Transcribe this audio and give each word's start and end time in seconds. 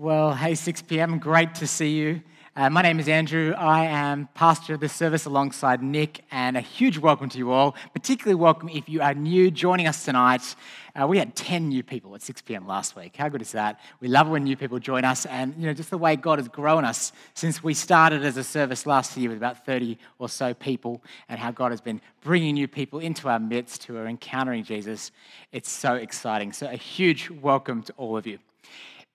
Well, 0.00 0.32
hey, 0.32 0.54
6 0.54 0.82
p.m., 0.82 1.18
great 1.18 1.56
to 1.56 1.66
see 1.66 1.98
you. 1.98 2.22
Uh, 2.54 2.70
my 2.70 2.82
name 2.82 3.00
is 3.00 3.08
Andrew. 3.08 3.52
I 3.58 3.86
am 3.86 4.28
pastor 4.32 4.74
of 4.74 4.78
this 4.80 4.92
service 4.92 5.24
alongside 5.24 5.82
Nick, 5.82 6.24
and 6.30 6.56
a 6.56 6.60
huge 6.60 6.98
welcome 6.98 7.28
to 7.30 7.36
you 7.36 7.50
all. 7.50 7.74
Particularly 7.94 8.36
welcome 8.36 8.68
if 8.68 8.88
you 8.88 9.02
are 9.02 9.12
new 9.12 9.50
joining 9.50 9.88
us 9.88 10.04
tonight. 10.04 10.54
Uh, 10.94 11.08
we 11.08 11.18
had 11.18 11.34
10 11.34 11.66
new 11.66 11.82
people 11.82 12.14
at 12.14 12.22
6 12.22 12.42
p.m. 12.42 12.64
last 12.64 12.94
week. 12.94 13.16
How 13.16 13.28
good 13.28 13.42
is 13.42 13.50
that? 13.50 13.80
We 13.98 14.06
love 14.06 14.28
when 14.28 14.44
new 14.44 14.56
people 14.56 14.78
join 14.78 15.04
us, 15.04 15.26
and 15.26 15.52
you 15.58 15.66
know 15.66 15.74
just 15.74 15.90
the 15.90 15.98
way 15.98 16.14
God 16.14 16.38
has 16.38 16.46
grown 16.46 16.84
us 16.84 17.10
since 17.34 17.64
we 17.64 17.74
started 17.74 18.24
as 18.24 18.36
a 18.36 18.44
service 18.44 18.86
last 18.86 19.16
year 19.16 19.30
with 19.30 19.38
about 19.38 19.66
30 19.66 19.98
or 20.20 20.28
so 20.28 20.54
people, 20.54 21.02
and 21.28 21.40
how 21.40 21.50
God 21.50 21.72
has 21.72 21.80
been 21.80 22.00
bringing 22.20 22.54
new 22.54 22.68
people 22.68 23.00
into 23.00 23.28
our 23.28 23.40
midst 23.40 23.82
who 23.82 23.96
are 23.96 24.06
encountering 24.06 24.62
Jesus. 24.62 25.10
It's 25.50 25.72
so 25.72 25.94
exciting. 25.94 26.52
So 26.52 26.68
a 26.68 26.76
huge 26.76 27.30
welcome 27.30 27.82
to 27.82 27.92
all 27.96 28.16
of 28.16 28.28
you. 28.28 28.38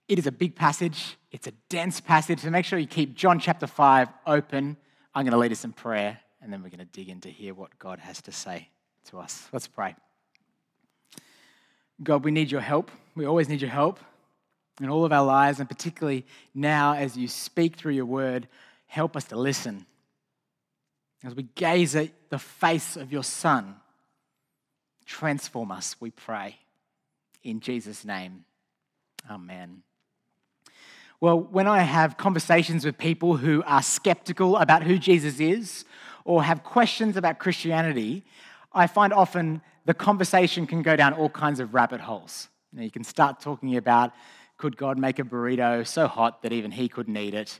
It 0.08 0.20
is 0.20 0.28
a 0.28 0.32
big 0.32 0.56
passage, 0.56 1.18
it's 1.32 1.48
a 1.48 1.54
dense 1.70 2.02
passage, 2.02 2.40
so 2.40 2.50
make 2.50 2.66
sure 2.66 2.78
you 2.78 2.88
keep 2.88 3.16
John 3.16 3.40
chapter 3.40 3.68
5 3.68 4.10
open. 4.28 4.78
I'm 5.16 5.24
going 5.24 5.32
to 5.32 5.38
lead 5.38 5.52
us 5.52 5.64
in 5.64 5.72
prayer, 5.72 6.20
and 6.42 6.52
then 6.52 6.62
we're 6.62 6.70
going 6.70 6.80
to 6.80 6.86
dig 6.86 7.10
in 7.10 7.22
to 7.22 7.30
hear 7.30 7.54
what 7.54 7.78
God 7.80 8.00
has 8.00 8.22
to 8.24 8.32
say 8.32 8.70
to 9.06 9.20
us. 9.20 9.48
Let's 9.54 9.68
pray. 9.68 9.96
God, 12.02 12.26
we 12.26 12.32
need 12.32 12.52
your 12.52 12.62
help. 12.62 12.92
We 13.16 13.26
always 13.26 13.48
need 13.48 13.62
your 13.62 13.70
help 13.70 14.00
in 14.82 14.90
all 14.90 15.06
of 15.06 15.14
our 15.14 15.26
lives, 15.26 15.60
and 15.60 15.70
particularly 15.70 16.26
now 16.54 16.96
as 16.96 17.16
you 17.16 17.28
speak 17.28 17.78
through 17.78 17.94
your 17.94 18.06
word, 18.06 18.48
help 18.88 19.16
us 19.16 19.26
to 19.26 19.38
listen. 19.38 19.86
As 21.24 21.34
we 21.34 21.44
gaze 21.56 21.96
at 21.96 22.10
the 22.30 22.40
face 22.40 22.98
of 22.98 23.12
your 23.14 23.24
Son, 23.24 23.76
transform 25.06 25.72
us, 25.72 25.96
we 26.00 26.12
pray. 26.12 26.58
In 27.44 27.62
Jesus' 27.62 28.04
name, 28.04 28.44
amen. 29.30 29.84
Well, 31.24 31.40
when 31.40 31.68
I 31.68 31.84
have 31.84 32.18
conversations 32.18 32.84
with 32.84 32.98
people 32.98 33.38
who 33.38 33.64
are 33.66 33.82
skeptical 33.82 34.58
about 34.58 34.84
who 34.84 35.00
Jesus 35.00 35.40
is 35.40 35.86
or 36.26 36.44
have 36.44 36.66
questions 36.66 37.16
about 37.16 37.40
Christianity, 37.40 38.26
I 38.74 38.88
find 38.88 39.14
often 39.14 39.62
the 39.86 39.94
conversation 39.94 40.68
can 40.68 40.82
go 40.82 40.98
down 40.98 41.14
all 41.14 41.30
kinds 41.30 41.62
of 41.62 41.74
rabbit 41.74 42.02
holes. 42.02 42.50
You, 42.74 42.84
you 42.84 42.92
can 42.92 43.06
start 43.06 43.40
talking 43.40 43.78
about 43.78 44.12
could 44.58 44.76
God 44.76 44.98
make 44.98 45.18
a 45.18 45.24
burrito 45.24 45.88
so 45.88 46.08
hot 46.08 46.42
that 46.42 46.52
even 46.52 46.72
he 46.72 46.90
couldn't 46.90 47.16
eat 47.16 47.34
it? 47.34 47.58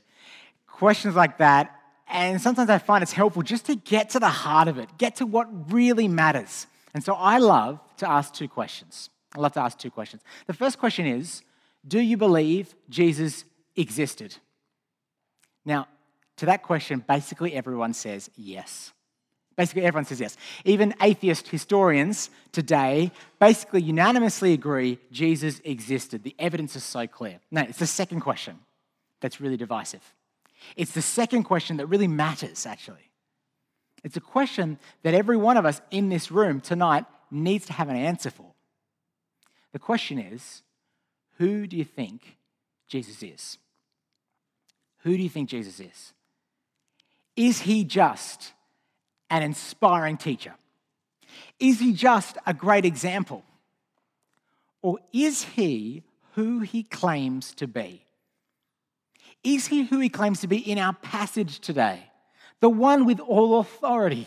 Questions 0.66 1.14
like 1.14 1.38
that. 1.38 1.74
And 2.06 2.42
sometimes 2.42 2.68
I 2.68 2.76
find 2.76 3.00
it's 3.00 3.12
helpful 3.12 3.42
just 3.42 3.64
to 3.64 3.76
get 3.76 4.10
to 4.10 4.20
the 4.20 4.28
heart 4.28 4.68
of 4.68 4.76
it, 4.76 4.90
get 4.98 5.16
to 5.16 5.24
what 5.24 5.72
really 5.72 6.06
matters. 6.06 6.66
And 6.92 7.02
so 7.02 7.14
I 7.14 7.38
love 7.38 7.80
to 7.96 8.10
ask 8.10 8.34
two 8.34 8.46
questions. 8.46 9.08
I 9.34 9.40
love 9.40 9.52
to 9.52 9.60
ask 9.60 9.78
two 9.78 9.90
questions. 9.90 10.20
The 10.46 10.52
first 10.52 10.78
question 10.78 11.06
is 11.06 11.40
Do 11.88 11.98
you 11.98 12.18
believe 12.18 12.74
Jesus 12.90 13.46
existed? 13.76 14.36
Now, 15.64 15.88
to 16.36 16.46
that 16.46 16.62
question, 16.62 17.04
basically 17.06 17.54
everyone 17.54 17.94
says 17.94 18.30
yes. 18.36 18.92
Basically, 19.56 19.84
everyone 19.84 20.04
says 20.04 20.20
yes. 20.20 20.36
Even 20.64 20.94
atheist 21.00 21.46
historians 21.46 22.30
today 22.50 23.12
basically 23.38 23.82
unanimously 23.82 24.52
agree 24.52 24.98
Jesus 25.12 25.60
existed. 25.64 26.24
The 26.24 26.34
evidence 26.40 26.74
is 26.74 26.82
so 26.82 27.06
clear. 27.06 27.38
Now, 27.52 27.62
it's 27.62 27.78
the 27.78 27.86
second 27.86 28.20
question 28.20 28.58
that's 29.20 29.40
really 29.40 29.56
divisive. 29.56 30.02
It's 30.76 30.92
the 30.92 31.02
second 31.02 31.44
question 31.44 31.76
that 31.76 31.86
really 31.86 32.08
matters, 32.08 32.66
actually. 32.66 33.10
It's 34.02 34.16
a 34.16 34.20
question 34.20 34.78
that 35.02 35.14
every 35.14 35.36
one 35.36 35.56
of 35.56 35.64
us 35.64 35.80
in 35.90 36.08
this 36.08 36.30
room 36.30 36.60
tonight 36.60 37.04
needs 37.30 37.66
to 37.66 37.72
have 37.72 37.88
an 37.88 37.96
answer 37.96 38.30
for. 38.30 38.52
The 39.72 39.78
question 39.78 40.18
is 40.18 40.62
who 41.38 41.66
do 41.66 41.76
you 41.76 41.84
think 41.84 42.36
Jesus 42.88 43.22
is? 43.22 43.58
Who 45.04 45.16
do 45.16 45.22
you 45.22 45.28
think 45.28 45.48
Jesus 45.48 45.80
is? 45.80 46.12
Is 47.36 47.60
he 47.60 47.84
just 47.84 48.52
an 49.30 49.42
inspiring 49.42 50.16
teacher? 50.16 50.54
Is 51.60 51.78
he 51.78 51.92
just 51.92 52.38
a 52.46 52.54
great 52.54 52.84
example? 52.84 53.44
Or 54.82 54.98
is 55.12 55.44
he 55.44 56.02
who 56.34 56.60
he 56.60 56.82
claims 56.82 57.54
to 57.54 57.66
be? 57.66 58.04
Is 59.42 59.66
he 59.66 59.84
who 59.84 60.00
he 60.00 60.08
claims 60.08 60.40
to 60.40 60.46
be 60.46 60.58
in 60.58 60.78
our 60.78 60.94
passage 60.94 61.60
today? 61.60 62.10
The 62.60 62.70
one 62.70 63.04
with 63.04 63.20
all 63.20 63.60
authority, 63.60 64.26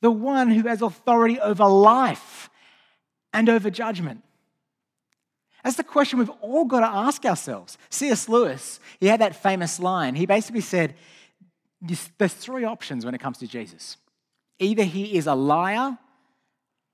the 0.00 0.10
one 0.10 0.50
who 0.50 0.66
has 0.68 0.82
authority 0.82 1.38
over 1.38 1.64
life 1.64 2.50
and 3.32 3.48
over 3.48 3.70
judgment. 3.70 4.24
That's 5.64 5.76
the 5.76 5.84
question 5.84 6.18
we've 6.18 6.30
all 6.40 6.64
got 6.64 6.80
to 6.80 6.86
ask 6.86 7.24
ourselves. 7.24 7.76
C.S. 7.90 8.28
Lewis, 8.28 8.78
he 9.00 9.06
had 9.06 9.20
that 9.20 9.34
famous 9.34 9.80
line. 9.80 10.14
He 10.14 10.26
basically 10.26 10.60
said, 10.60 10.94
There's 11.80 12.34
three 12.34 12.64
options 12.64 13.04
when 13.04 13.14
it 13.14 13.20
comes 13.20 13.38
to 13.38 13.46
Jesus 13.46 13.96
either 14.58 14.84
he 14.84 15.18
is 15.18 15.26
a 15.26 15.34
liar, 15.34 15.98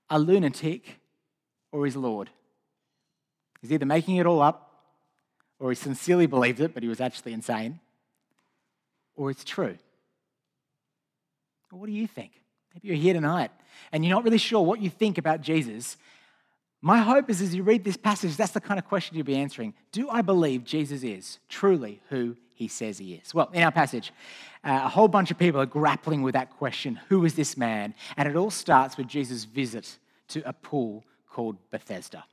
a 0.09 0.19
lunatic, 0.19 0.99
or 1.71 1.85
he's 1.85 1.95
Lord. 1.95 2.29
He's 3.61 3.71
either 3.71 3.85
making 3.85 4.17
it 4.17 4.25
all 4.25 4.41
up, 4.41 4.69
or 5.59 5.69
he 5.69 5.75
sincerely 5.75 6.25
believed 6.25 6.59
it, 6.59 6.73
but 6.73 6.83
he 6.83 6.89
was 6.89 6.99
actually 6.99 7.31
insane, 7.31 7.79
or 9.15 9.31
it's 9.31 9.45
true. 9.45 9.77
What 11.71 11.87
do 11.87 11.91
you 11.91 12.05
think? 12.05 12.31
Maybe 12.73 12.89
you're 12.89 12.97
here 12.97 13.13
tonight 13.13 13.51
and 13.91 14.03
you're 14.03 14.13
not 14.13 14.23
really 14.23 14.37
sure 14.37 14.61
what 14.61 14.79
you 14.79 14.89
think 14.89 15.17
about 15.17 15.41
Jesus. 15.41 15.97
My 16.85 16.97
hope 16.97 17.29
is 17.29 17.41
as 17.41 17.55
you 17.55 17.63
read 17.63 17.85
this 17.85 17.95
passage, 17.95 18.35
that's 18.35 18.51
the 18.51 18.59
kind 18.59 18.77
of 18.77 18.85
question 18.85 19.15
you'll 19.15 19.25
be 19.25 19.37
answering. 19.37 19.73
Do 19.93 20.09
I 20.09 20.21
believe 20.21 20.65
Jesus 20.65 21.01
is 21.01 21.39
truly 21.47 22.01
who 22.09 22.35
he 22.55 22.67
says 22.67 22.97
he 22.97 23.13
is? 23.13 23.33
Well, 23.33 23.49
in 23.53 23.63
our 23.63 23.71
passage, 23.71 24.11
uh, 24.65 24.81
a 24.83 24.89
whole 24.89 25.07
bunch 25.07 25.31
of 25.31 25.39
people 25.39 25.61
are 25.61 25.65
grappling 25.65 26.23
with 26.23 26.33
that 26.33 26.49
question 26.57 26.99
who 27.07 27.23
is 27.23 27.35
this 27.35 27.55
man? 27.55 27.95
And 28.17 28.27
it 28.27 28.35
all 28.35 28.51
starts 28.51 28.97
with 28.97 29.07
Jesus' 29.07 29.45
visit 29.45 29.97
to 30.27 30.45
a 30.45 30.51
pool 30.51 31.05
called 31.29 31.55
Bethesda. 31.71 32.25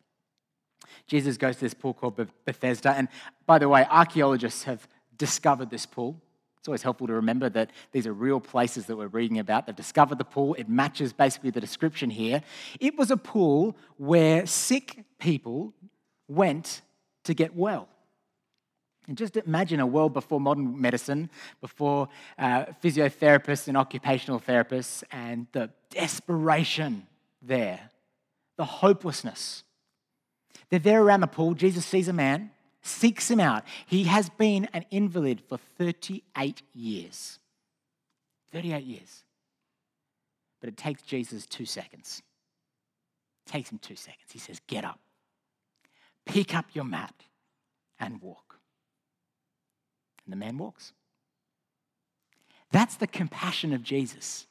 Jesus 1.06 1.36
goes 1.36 1.54
to 1.54 1.60
this 1.60 1.74
pool 1.74 1.94
called 1.94 2.20
Bethesda. 2.44 2.90
And 2.90 3.06
by 3.46 3.60
the 3.60 3.68
way, 3.68 3.86
archaeologists 3.88 4.64
have 4.64 4.88
discovered 5.16 5.70
this 5.70 5.86
pool. 5.86 6.20
It's 6.60 6.68
always 6.68 6.82
helpful 6.82 7.06
to 7.06 7.14
remember 7.14 7.48
that 7.48 7.70
these 7.90 8.06
are 8.06 8.12
real 8.12 8.38
places 8.38 8.84
that 8.86 8.96
we're 8.96 9.06
reading 9.06 9.38
about. 9.38 9.64
They've 9.64 9.74
discovered 9.74 10.18
the 10.18 10.26
pool. 10.26 10.52
It 10.54 10.68
matches 10.68 11.10
basically 11.10 11.48
the 11.48 11.60
description 11.60 12.10
here. 12.10 12.42
It 12.78 12.98
was 12.98 13.10
a 13.10 13.16
pool 13.16 13.78
where 13.96 14.44
sick 14.44 15.04
people 15.18 15.72
went 16.28 16.82
to 17.24 17.32
get 17.32 17.56
well. 17.56 17.88
And 19.08 19.16
just 19.16 19.38
imagine 19.38 19.80
a 19.80 19.86
world 19.86 20.12
before 20.12 20.38
modern 20.38 20.78
medicine, 20.78 21.30
before 21.62 22.10
uh, 22.38 22.66
physiotherapists 22.82 23.66
and 23.66 23.78
occupational 23.78 24.38
therapists, 24.38 25.02
and 25.10 25.46
the 25.52 25.70
desperation 25.88 27.06
there, 27.40 27.88
the 28.58 28.66
hopelessness. 28.66 29.64
They're 30.68 30.78
there 30.78 31.02
around 31.02 31.20
the 31.20 31.26
pool. 31.26 31.54
Jesus 31.54 31.86
sees 31.86 32.06
a 32.06 32.12
man 32.12 32.50
seeks 32.82 33.30
him 33.30 33.40
out. 33.40 33.64
He 33.86 34.04
has 34.04 34.28
been 34.28 34.68
an 34.72 34.84
invalid 34.90 35.42
for 35.48 35.58
38 35.78 36.62
years. 36.74 37.38
38 38.52 38.84
years. 38.84 39.24
But 40.60 40.68
it 40.68 40.76
takes 40.76 41.02
Jesus 41.02 41.46
two 41.46 41.66
seconds. 41.66 42.22
It 43.46 43.52
takes 43.52 43.70
him 43.70 43.78
two 43.78 43.96
seconds. 43.96 44.30
He 44.32 44.38
says, 44.38 44.60
Get 44.66 44.84
up, 44.84 44.98
pick 46.26 46.54
up 46.54 46.66
your 46.72 46.84
mat, 46.84 47.14
and 47.98 48.20
walk. 48.20 48.58
And 50.24 50.32
the 50.32 50.36
man 50.36 50.58
walks. 50.58 50.92
That's 52.72 52.96
the 52.96 53.06
compassion 53.06 53.72
of 53.72 53.82
Jesus. 53.82 54.46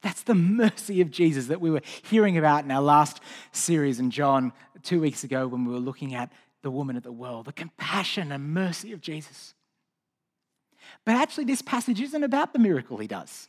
That's 0.00 0.22
the 0.22 0.34
mercy 0.34 1.00
of 1.00 1.10
Jesus 1.10 1.46
that 1.46 1.60
we 1.60 1.70
were 1.70 1.82
hearing 2.02 2.36
about 2.36 2.64
in 2.64 2.70
our 2.70 2.82
last 2.82 3.20
series 3.52 4.00
in 4.00 4.10
John 4.10 4.52
two 4.82 5.00
weeks 5.00 5.22
ago 5.24 5.46
when 5.46 5.64
we 5.64 5.72
were 5.72 5.80
looking 5.80 6.14
at 6.14 6.32
the 6.62 6.70
woman 6.70 6.96
at 6.96 7.02
the 7.02 7.12
well, 7.12 7.42
the 7.42 7.52
compassion 7.52 8.32
and 8.32 8.54
mercy 8.54 8.92
of 8.92 9.00
Jesus. 9.00 9.54
But 11.04 11.16
actually, 11.16 11.44
this 11.44 11.62
passage 11.62 12.00
isn't 12.00 12.24
about 12.24 12.52
the 12.52 12.58
miracle 12.58 12.98
he 12.98 13.06
does. 13.06 13.48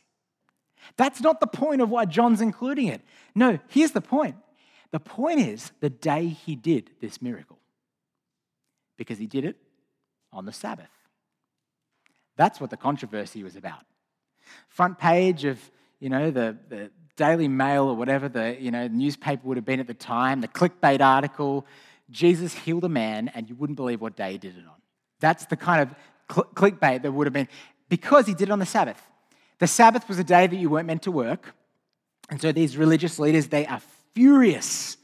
That's 0.96 1.20
not 1.20 1.40
the 1.40 1.46
point 1.46 1.80
of 1.80 1.90
why 1.90 2.04
John's 2.04 2.40
including 2.40 2.88
it. 2.88 3.00
No, 3.34 3.58
here's 3.68 3.92
the 3.92 4.00
point. 4.00 4.36
The 4.90 5.00
point 5.00 5.40
is 5.40 5.72
the 5.80 5.90
day 5.90 6.28
he 6.28 6.54
did 6.54 6.90
this 7.00 7.20
miracle, 7.20 7.58
because 8.96 9.18
he 9.18 9.26
did 9.26 9.44
it 9.44 9.56
on 10.32 10.44
the 10.44 10.52
Sabbath. 10.52 10.90
That's 12.36 12.60
what 12.60 12.70
the 12.70 12.76
controversy 12.76 13.42
was 13.42 13.56
about. 13.56 13.84
Front 14.68 14.98
page 14.98 15.44
of, 15.44 15.58
you 16.00 16.08
know, 16.08 16.30
the, 16.30 16.56
the 16.68 16.90
Daily 17.16 17.48
Mail 17.48 17.84
or 17.84 17.94
whatever 17.94 18.28
the, 18.28 18.56
you 18.60 18.70
know, 18.70 18.88
newspaper 18.88 19.46
would 19.46 19.56
have 19.56 19.64
been 19.64 19.80
at 19.80 19.86
the 19.86 19.94
time, 19.94 20.40
the 20.40 20.48
clickbait 20.48 21.00
article, 21.00 21.66
Jesus 22.10 22.54
healed 22.54 22.84
a 22.84 22.88
man 22.88 23.30
and 23.34 23.48
you 23.48 23.54
wouldn't 23.54 23.76
believe 23.76 24.00
what 24.00 24.16
day 24.16 24.32
he 24.32 24.38
did 24.38 24.56
it 24.56 24.64
on. 24.66 24.74
That's 25.20 25.46
the 25.46 25.56
kind 25.56 25.82
of 25.82 25.94
cl- 26.30 26.50
clickbait 26.54 27.02
that 27.02 27.12
would 27.12 27.26
have 27.26 27.32
been 27.32 27.48
because 27.88 28.26
he 28.26 28.34
did 28.34 28.48
it 28.48 28.52
on 28.52 28.58
the 28.58 28.66
Sabbath. 28.66 29.00
The 29.58 29.66
Sabbath 29.66 30.08
was 30.08 30.18
a 30.18 30.24
day 30.24 30.46
that 30.46 30.56
you 30.56 30.68
weren't 30.68 30.86
meant 30.86 31.02
to 31.02 31.10
work. 31.10 31.54
And 32.30 32.40
so 32.40 32.52
these 32.52 32.76
religious 32.76 33.18
leaders, 33.18 33.48
they 33.48 33.66
are 33.66 33.80
furious. 34.14 34.96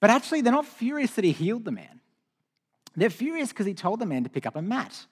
But 0.00 0.10
actually, 0.10 0.40
they're 0.40 0.52
not 0.52 0.66
furious 0.66 1.12
that 1.12 1.24
he 1.24 1.32
healed 1.32 1.64
the 1.64 1.72
man. 1.72 2.00
They're 2.96 3.10
furious 3.10 3.48
because 3.50 3.66
he 3.66 3.74
told 3.74 4.00
the 4.00 4.06
man 4.06 4.24
to 4.24 4.30
pick 4.30 4.46
up 4.46 4.56
a 4.56 4.62
mat. 4.62 5.06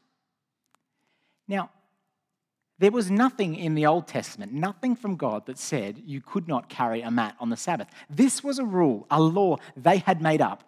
Now, 1.49 1.71
there 2.79 2.91
was 2.91 3.11
nothing 3.11 3.55
in 3.55 3.75
the 3.75 3.87
Old 3.87 4.09
Testament, 4.09 4.53
nothing 4.53 4.97
from 4.97 5.17
God 5.17 5.47
that 5.47 5.59
said 5.59 6.03
you 6.05 6.21
could 6.21 6.49
not 6.49 6.69
carry 6.69 7.01
a 7.03 7.11
mat 7.11 7.37
on 7.39 7.49
the 7.49 7.57
Sabbath. 7.57 7.89
This 8.11 8.43
was 8.43 8.59
a 8.59 8.65
rule, 8.65 9.07
a 9.11 9.21
law 9.21 9.59
they 9.77 9.99
had 9.99 10.21
made 10.21 10.41
up. 10.41 10.65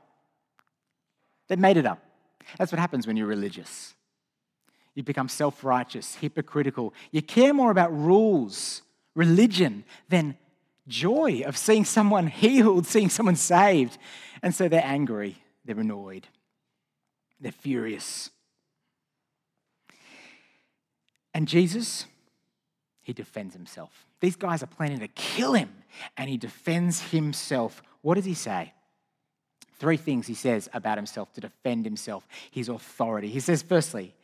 They 1.49 1.57
made 1.57 1.77
it 1.77 1.87
up. 1.87 2.03
That's 2.59 2.73
what 2.73 2.79
happens 2.79 3.07
when 3.07 3.17
you're 3.17 3.27
religious. 3.27 3.95
You 4.95 5.03
become 5.03 5.29
self 5.29 5.65
righteous, 5.65 6.15
hypocritical. 6.17 6.95
You 7.11 7.23
care 7.23 7.53
more 7.53 7.71
about 7.71 7.97
rules, 7.97 8.83
religion, 9.15 9.85
than 10.09 10.37
joy 10.87 11.43
of 11.45 11.57
seeing 11.57 11.85
someone 11.85 12.27
healed, 12.27 12.87
seeing 12.87 13.09
someone 13.09 13.37
saved. 13.37 13.99
And 14.43 14.55
so 14.55 14.69
they're 14.69 14.85
angry, 14.85 15.37
they're 15.65 15.79
annoyed, 15.81 16.29
they're 17.41 17.53
furious. 17.53 18.31
And 21.33 21.49
Jesus, 21.49 22.07
he 23.03 23.13
defends 23.13 23.55
himself. 23.55 24.07
These 24.21 24.37
guys 24.37 24.63
are 24.63 24.67
planning 24.67 25.01
to 25.01 25.09
kill 25.09 25.55
him, 25.55 25.71
and 26.17 26.31
he 26.31 26.37
defends 26.37 27.11
himself. 27.11 27.83
What 28.03 28.15
does 28.15 28.25
he 28.25 28.35
say? 28.35 28.73
Three 29.79 29.97
things 29.97 30.27
he 30.27 30.35
says 30.35 30.69
about 30.73 30.99
himself 30.99 31.33
to 31.35 31.41
defend 31.41 31.85
himself, 31.85 32.27
his 32.51 32.69
authority. 32.69 33.29
He 33.29 33.41
says, 33.41 33.63
firstly, 33.63 34.15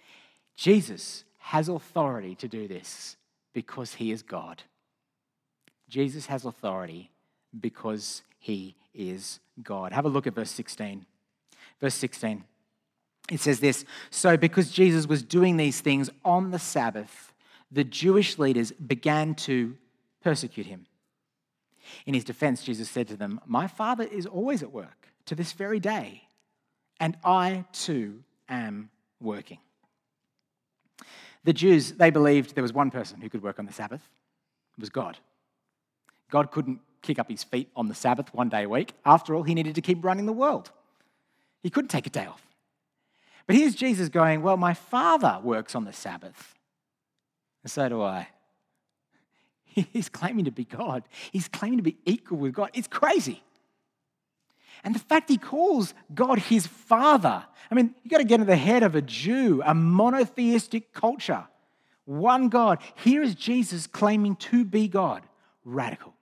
Jesus 0.57 1.25
has 1.39 1.69
authority 1.69 2.35
to 2.37 2.49
do 2.49 2.69
this 2.69 3.17
because 3.53 3.95
he 3.95 4.13
is 4.13 4.23
God. 4.23 4.63
Jesus 5.89 6.27
has 6.27 6.45
authority 6.45 7.11
because 7.59 8.23
he 8.39 8.77
is 8.95 9.41
God. 9.63 9.93
Have 9.93 10.05
a 10.05 10.09
look 10.09 10.27
at 10.27 10.35
verse 10.35 10.51
16. 10.51 11.05
Verse 11.81 11.95
16. 11.95 12.45
It 13.31 13.41
says 13.41 13.61
this 13.61 13.85
So, 14.11 14.37
because 14.37 14.71
Jesus 14.71 15.07
was 15.07 15.23
doing 15.23 15.57
these 15.57 15.81
things 15.81 16.11
on 16.25 16.51
the 16.51 16.59
Sabbath, 16.59 17.33
the 17.73 17.85
Jewish 17.85 18.39
leaders 18.39 18.73
began 18.73 19.35
to 19.37 19.77
persecute 20.23 20.67
him. 20.67 20.87
In 22.07 22.15
his 22.15 22.25
defense, 22.25 22.63
Jesus 22.63 22.89
said 22.91 23.09
to 23.09 23.17
them, 23.17 23.41
My 23.47 23.67
Father 23.67 24.05
is 24.05 24.27
always 24.27 24.63
at 24.63 24.73
work 24.73 25.00
to 25.27 25.35
this 25.35 25.53
very 25.53 25.81
day, 25.81 26.23
and 26.99 27.17
I 27.25 27.65
too 27.73 28.23
am 28.49 28.91
working. 29.21 29.59
The 31.45 31.53
Jews, 31.53 31.93
they 31.93 32.11
believed 32.11 32.55
there 32.55 32.63
was 32.63 32.73
one 32.73 32.91
person 32.91 33.21
who 33.21 33.29
could 33.29 33.43
work 33.43 33.59
on 33.59 33.67
the 33.67 33.73
Sabbath. 33.73 34.03
It 34.77 34.81
was 34.81 34.91
God. 34.91 35.19
God 36.31 36.51
couldn't 36.51 36.81
kick 37.03 37.19
up 37.19 37.31
his 37.31 37.43
feet 37.43 37.71
on 37.75 37.89
the 37.89 37.95
Sabbath 37.95 38.33
one 38.35 38.49
day 38.49 38.65
a 38.65 38.69
week. 38.69 38.93
After 39.07 39.35
all, 39.35 39.43
he 39.43 39.55
needed 39.55 39.75
to 39.75 39.81
keep 39.81 40.05
running 40.05 40.27
the 40.27 40.33
world. 40.33 40.71
He 41.63 41.71
couldn't 41.71 41.89
take 41.89 42.07
a 42.07 42.11
day 42.11 42.27
off. 42.27 42.47
But 43.47 43.57
here's 43.57 43.75
Jesus 43.75 44.09
going, 44.09 44.43
Well, 44.43 44.57
my 44.57 44.75
Father 44.75 45.41
works 45.43 45.75
on 45.75 45.85
the 45.85 45.93
Sabbath, 45.93 46.55
and 47.63 47.71
so 47.71 47.89
do 47.89 48.03
I. 48.03 48.29
He's 49.75 50.09
claiming 50.09 50.45
to 50.45 50.51
be 50.51 50.65
God, 50.65 51.05
he's 51.31 51.49
claiming 51.49 51.79
to 51.79 51.83
be 51.83 51.97
equal 52.05 52.39
with 52.39 52.55
God. 52.55 52.71
It's 52.75 52.89
crazy. 52.89 53.43
And 54.83 54.95
the 54.95 55.01
fact 55.01 55.29
he 55.29 55.37
calls 55.37 55.95
God 56.15 56.39
his 56.39 56.67
Father, 56.67 57.45
I 57.71 57.75
mean, 57.75 57.95
you 58.03 58.11
got 58.11 58.19
to 58.19 58.25
get 58.25 58.41
in 58.41 58.47
the 58.47 58.57
head 58.57 58.83
of 58.83 58.95
a 58.95 59.03
Jew, 59.03 59.63
a 59.65 59.75
monotheistic 59.75 60.93
culture. 60.93 61.47
One 62.05 62.49
God. 62.49 62.79
Here 62.97 63.23
is 63.23 63.35
Jesus 63.35 63.87
claiming 63.87 64.37
to 64.37 64.65
be 64.65 64.89
God. 64.89 65.23
Radical. 65.65 66.15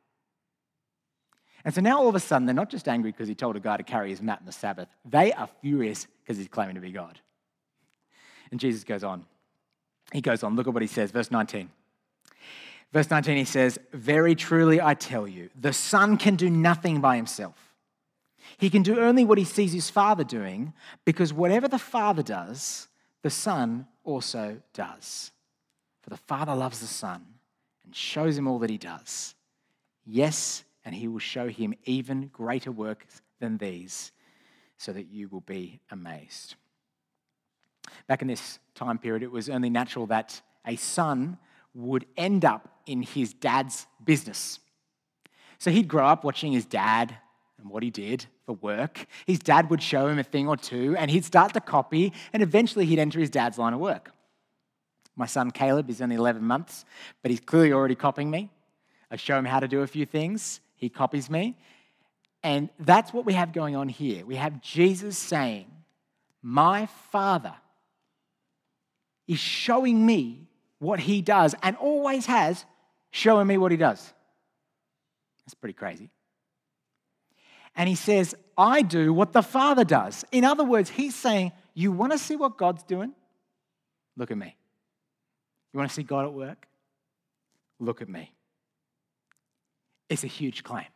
And 1.65 1.75
so 1.75 1.81
now 1.81 1.99
all 1.99 2.09
of 2.09 2.15
a 2.15 2.21
sudden, 2.21 2.47
they're 2.47 2.55
not 2.55 2.71
just 2.71 2.89
angry 2.89 3.13
because 3.13 3.29
he 3.29 3.35
told 3.35 3.57
a 3.57 3.61
guy 3.61 3.77
to 3.77 3.83
carry 3.83 4.11
his 4.11 4.23
mat 4.23 4.39
on 4.41 4.47
the 4.47 4.53
Sabbath, 4.53 4.89
they 5.05 5.33
are 5.33 5.49
furious 5.61 6.07
because 6.23 6.37
he's 6.37 6.49
claiming 6.49 6.75
to 6.75 6.81
be 6.81 6.93
God. 6.93 7.19
And 8.51 8.61
Jesus 8.61 8.85
goes 8.85 9.05
on. 9.05 9.25
He 10.13 10.21
goes 10.21 10.43
on. 10.43 10.57
Look 10.57 10.67
at 10.67 10.73
what 10.73 10.83
he 10.83 10.89
says, 10.89 11.11
verse 11.11 11.31
19. 11.31 11.71
Verse 12.93 13.11
19, 13.11 13.37
he 13.37 13.45
says, 13.45 13.79
Very 13.93 14.35
truly 14.35 14.81
I 14.81 14.95
tell 14.95 15.29
you, 15.29 15.51
the 15.59 15.73
Son 15.73 16.17
can 16.17 16.37
do 16.37 16.49
nothing 16.49 17.01
by 17.01 17.17
himself. 17.17 17.68
He 18.59 18.71
can 18.71 18.83
do 18.83 19.01
only 19.01 19.25
what 19.25 19.39
he 19.39 19.45
sees 19.45 19.73
his 19.73 19.89
Father 19.89 20.25
doing, 20.25 20.75
because 21.05 21.33
whatever 21.33 21.69
the 21.69 21.79
Father 21.79 22.25
does, 22.25 22.89
the 23.23 23.31
Son 23.31 23.87
also 24.05 24.61
does. 24.75 25.31
For 26.03 26.11
the 26.11 26.17
Father 26.17 26.55
loves 26.55 26.81
the 26.81 26.87
Son 26.87 27.25
and 27.85 27.95
shows 27.95 28.37
him 28.37 28.49
all 28.49 28.59
that 28.59 28.71
he 28.71 28.79
does. 28.79 29.37
Yes, 30.05 30.65
and 30.85 30.93
he 30.95 31.07
will 31.07 31.21
show 31.21 31.49
him 31.49 31.75
even 31.85 32.29
greater 32.33 32.73
works 32.73 33.23
than 33.39 33.59
these, 33.59 34.11
so 34.77 34.93
that 34.93 35.09
you 35.09 35.29
will 35.29 35.43
be 35.43 35.79
amazed. 35.91 36.57
Back 38.09 38.23
in 38.23 38.29
this 38.29 38.59
time 38.75 38.99
period, 38.99 39.23
it 39.23 39.31
was 39.31 39.49
only 39.49 39.71
natural 39.71 40.07
that 40.09 40.41
a 40.67 40.75
son 40.75 41.39
would 41.75 42.07
end 42.17 42.45
up 42.45 42.81
in 42.87 43.03
his 43.03 43.33
dad's 43.33 43.87
business. 44.03 44.59
So 45.59 45.71
he'd 45.71 45.87
grow 45.87 46.07
up 46.07 46.25
watching 46.25 46.53
his 46.53 46.65
dad 46.65 47.17
and 47.59 47.69
what 47.69 47.83
he 47.83 47.91
did 47.91 48.27
for 48.47 48.55
work. 48.55 49.07
His 49.27 49.39
dad 49.39 49.71
would 49.71 49.83
show 49.83 50.09
him 50.09 50.19
a 50.19 50.23
thing 50.23 50.49
or 50.49 50.57
two, 50.57 50.97
and 50.97 51.11
he'd 51.11 51.25
start 51.25 51.55
to 51.55 51.61
copy, 51.61 52.13
and 52.33 52.43
eventually 52.43 52.87
he'd 52.87 52.99
enter 52.99 53.19
his 53.19 53.31
dad's 53.31 53.59
line 53.59 53.73
of 53.73 53.81
work. 53.81 54.13
My 55.17 55.27
son 55.27 55.51
Caleb 55.51 55.91
is 55.91 56.01
only 56.01 56.17
11 56.17 56.43
months, 56.43 56.85
but 57.23 57.31
he's 57.31 57.41
clearly 57.41 57.73
already 57.73 57.97
copying 57.97 58.31
me. 58.31 58.51
I 59.11 59.17
show 59.17 59.37
him 59.37 59.45
how 59.45 59.61
to 59.61 59.69
do 59.69 59.81
a 59.81 59.87
few 59.87 60.07
things, 60.07 60.61
he 60.77 60.89
copies 60.89 61.29
me. 61.29 61.57
And 62.43 62.69
that's 62.79 63.13
what 63.13 63.25
we 63.27 63.33
have 63.33 63.53
going 63.53 63.75
on 63.75 63.89
here. 63.89 64.25
We 64.25 64.37
have 64.37 64.61
Jesus 64.61 65.19
saying, 65.19 65.67
My 66.41 66.87
Father 67.11 67.55
is 69.27 69.41
showing 69.41 70.07
me 70.07 70.47
what 70.79 71.01
he 71.01 71.21
does 71.21 71.55
and 71.63 71.77
always 71.77 72.27
has 72.27 72.65
showing 73.11 73.47
me 73.47 73.59
what 73.59 73.73
he 73.73 73.77
does. 73.77 74.13
That's 75.45 75.55
pretty 75.55 75.75
crazy. 75.75 76.11
And 77.79 77.89
he 77.89 77.95
says, 77.95 78.35
I 78.59 78.83
do 78.83 79.15
what 79.15 79.33
the 79.33 79.43
Father 79.43 79.85
does. 79.85 80.25
In 80.33 80.45
other 80.45 80.65
words, 80.65 80.91
he's 80.91 81.15
saying, 81.15 81.53
You 81.75 81.93
want 81.93 82.13
to 82.13 82.19
see 82.19 82.35
what 82.35 82.59
God's 82.59 82.83
doing? 82.83 83.13
Look 84.17 84.33
at 84.33 84.37
me. 84.37 84.57
You 85.73 85.79
want 85.79 85.89
to 85.89 85.95
see 85.95 86.03
God 86.03 86.25
at 86.25 86.33
work? 86.33 86.67
Look 87.79 88.03
at 88.03 88.09
me. 88.09 88.35
It's 90.09 90.25
a 90.25 90.29
huge 90.29 90.65
claim. 90.65 90.87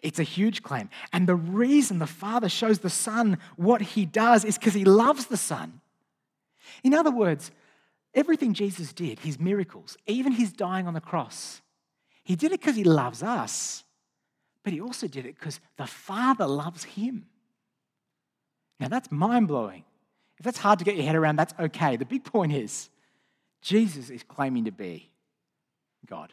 It's 0.00 0.18
a 0.18 0.24
huge 0.24 0.62
claim. 0.62 0.88
And 1.12 1.26
the 1.26 1.34
reason 1.34 1.98
the 1.98 2.06
Father 2.06 2.48
shows 2.48 2.78
the 2.78 2.90
Son 2.90 3.38
what 3.56 3.82
he 3.82 4.06
does 4.06 4.44
is 4.44 4.56
because 4.56 4.74
he 4.74 4.86
loves 4.86 5.26
the 5.26 5.36
Son. 5.36 5.80
In 6.82 6.94
other 6.94 7.10
words, 7.10 7.50
everything 8.14 8.54
Jesus 8.54 8.94
did, 8.94 9.18
his 9.18 9.38
miracles, 9.38 9.98
even 10.06 10.32
his 10.32 10.52
dying 10.52 10.86
on 10.86 10.94
the 10.94 11.00
cross, 11.00 11.60
he 12.22 12.36
did 12.36 12.52
it 12.52 12.60
because 12.60 12.76
he 12.76 12.84
loves 12.84 13.22
us, 13.22 13.84
but 14.62 14.72
he 14.72 14.80
also 14.80 15.06
did 15.06 15.26
it 15.26 15.36
because 15.38 15.60
the 15.76 15.86
Father 15.86 16.46
loves 16.46 16.84
him. 16.84 17.26
Now 18.78 18.88
that's 18.88 19.10
mind 19.10 19.48
blowing. 19.48 19.84
If 20.38 20.44
that's 20.44 20.58
hard 20.58 20.78
to 20.78 20.84
get 20.84 20.96
your 20.96 21.04
head 21.04 21.16
around, 21.16 21.36
that's 21.36 21.54
okay. 21.58 21.96
The 21.96 22.06
big 22.06 22.24
point 22.24 22.52
is 22.52 22.88
Jesus 23.60 24.10
is 24.10 24.22
claiming 24.22 24.64
to 24.64 24.72
be 24.72 25.10
God. 26.06 26.32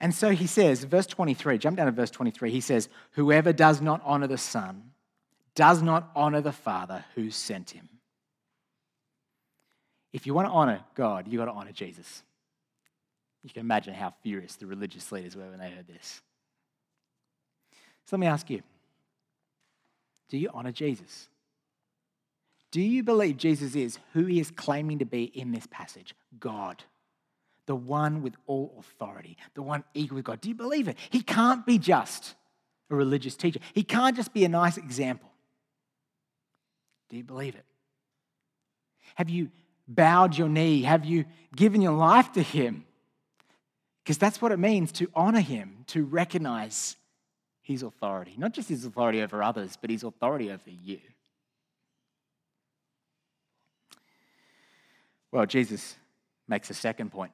And 0.00 0.14
so 0.14 0.30
he 0.30 0.46
says, 0.46 0.84
verse 0.84 1.06
23, 1.06 1.58
jump 1.58 1.76
down 1.76 1.86
to 1.86 1.92
verse 1.92 2.10
23, 2.10 2.50
he 2.50 2.60
says, 2.60 2.88
Whoever 3.12 3.52
does 3.52 3.80
not 3.80 4.02
honor 4.04 4.26
the 4.26 4.38
Son 4.38 4.90
does 5.54 5.82
not 5.82 6.10
honor 6.16 6.40
the 6.40 6.52
Father 6.52 7.04
who 7.14 7.30
sent 7.30 7.70
him. 7.70 7.88
If 10.12 10.26
you 10.26 10.34
want 10.34 10.48
to 10.48 10.52
honor 10.52 10.80
God, 10.94 11.26
you've 11.28 11.38
got 11.38 11.46
to 11.46 11.52
honor 11.52 11.72
Jesus. 11.72 12.22
You 13.44 13.50
can 13.50 13.60
imagine 13.60 13.94
how 13.94 14.12
furious 14.22 14.56
the 14.56 14.66
religious 14.66 15.12
leaders 15.12 15.36
were 15.36 15.48
when 15.48 15.60
they 15.60 15.70
heard 15.70 15.86
this. 15.86 16.20
So 18.06 18.16
let 18.16 18.20
me 18.20 18.26
ask 18.26 18.50
you 18.50 18.62
do 20.28 20.38
you 20.38 20.50
honor 20.52 20.72
Jesus? 20.72 21.28
Do 22.72 22.80
you 22.80 23.04
believe 23.04 23.36
Jesus 23.36 23.76
is 23.76 24.00
who 24.14 24.24
he 24.24 24.40
is 24.40 24.50
claiming 24.50 24.98
to 24.98 25.04
be 25.04 25.24
in 25.24 25.52
this 25.52 25.68
passage? 25.70 26.12
God 26.40 26.82
the 27.66 27.74
one 27.74 28.22
with 28.22 28.34
all 28.46 28.74
authority, 28.78 29.36
the 29.54 29.62
one 29.62 29.84
equal 29.94 30.16
with 30.16 30.24
God. 30.24 30.40
Do 30.40 30.48
you 30.48 30.54
believe 30.54 30.88
it? 30.88 30.96
He 31.10 31.22
can't 31.22 31.64
be 31.64 31.78
just 31.78 32.34
a 32.90 32.94
religious 32.94 33.36
teacher, 33.36 33.60
he 33.72 33.82
can't 33.82 34.16
just 34.16 34.32
be 34.34 34.44
a 34.44 34.48
nice 34.48 34.76
example. 34.76 35.30
Do 37.08 37.16
you 37.16 37.24
believe 37.24 37.54
it? 37.54 37.64
Have 39.14 39.30
you 39.30 39.50
bowed 39.86 40.36
your 40.36 40.48
knee? 40.48 40.82
Have 40.82 41.04
you 41.04 41.24
given 41.54 41.80
your 41.80 41.92
life 41.92 42.32
to 42.32 42.42
him? 42.42 42.84
Because 44.04 44.18
that's 44.18 44.42
what 44.42 44.52
it 44.52 44.58
means 44.58 44.92
to 44.92 45.10
honor 45.14 45.40
him, 45.40 45.84
to 45.88 46.04
recognize 46.04 46.96
his 47.62 47.82
authority. 47.82 48.34
Not 48.36 48.52
just 48.52 48.68
his 48.68 48.84
authority 48.84 49.22
over 49.22 49.42
others, 49.42 49.78
but 49.80 49.88
his 49.88 50.04
authority 50.04 50.52
over 50.52 50.70
you. 50.70 51.00
Well, 55.32 55.46
Jesus 55.46 55.96
makes 56.46 56.68
a 56.68 56.74
second 56.74 57.10
point 57.10 57.32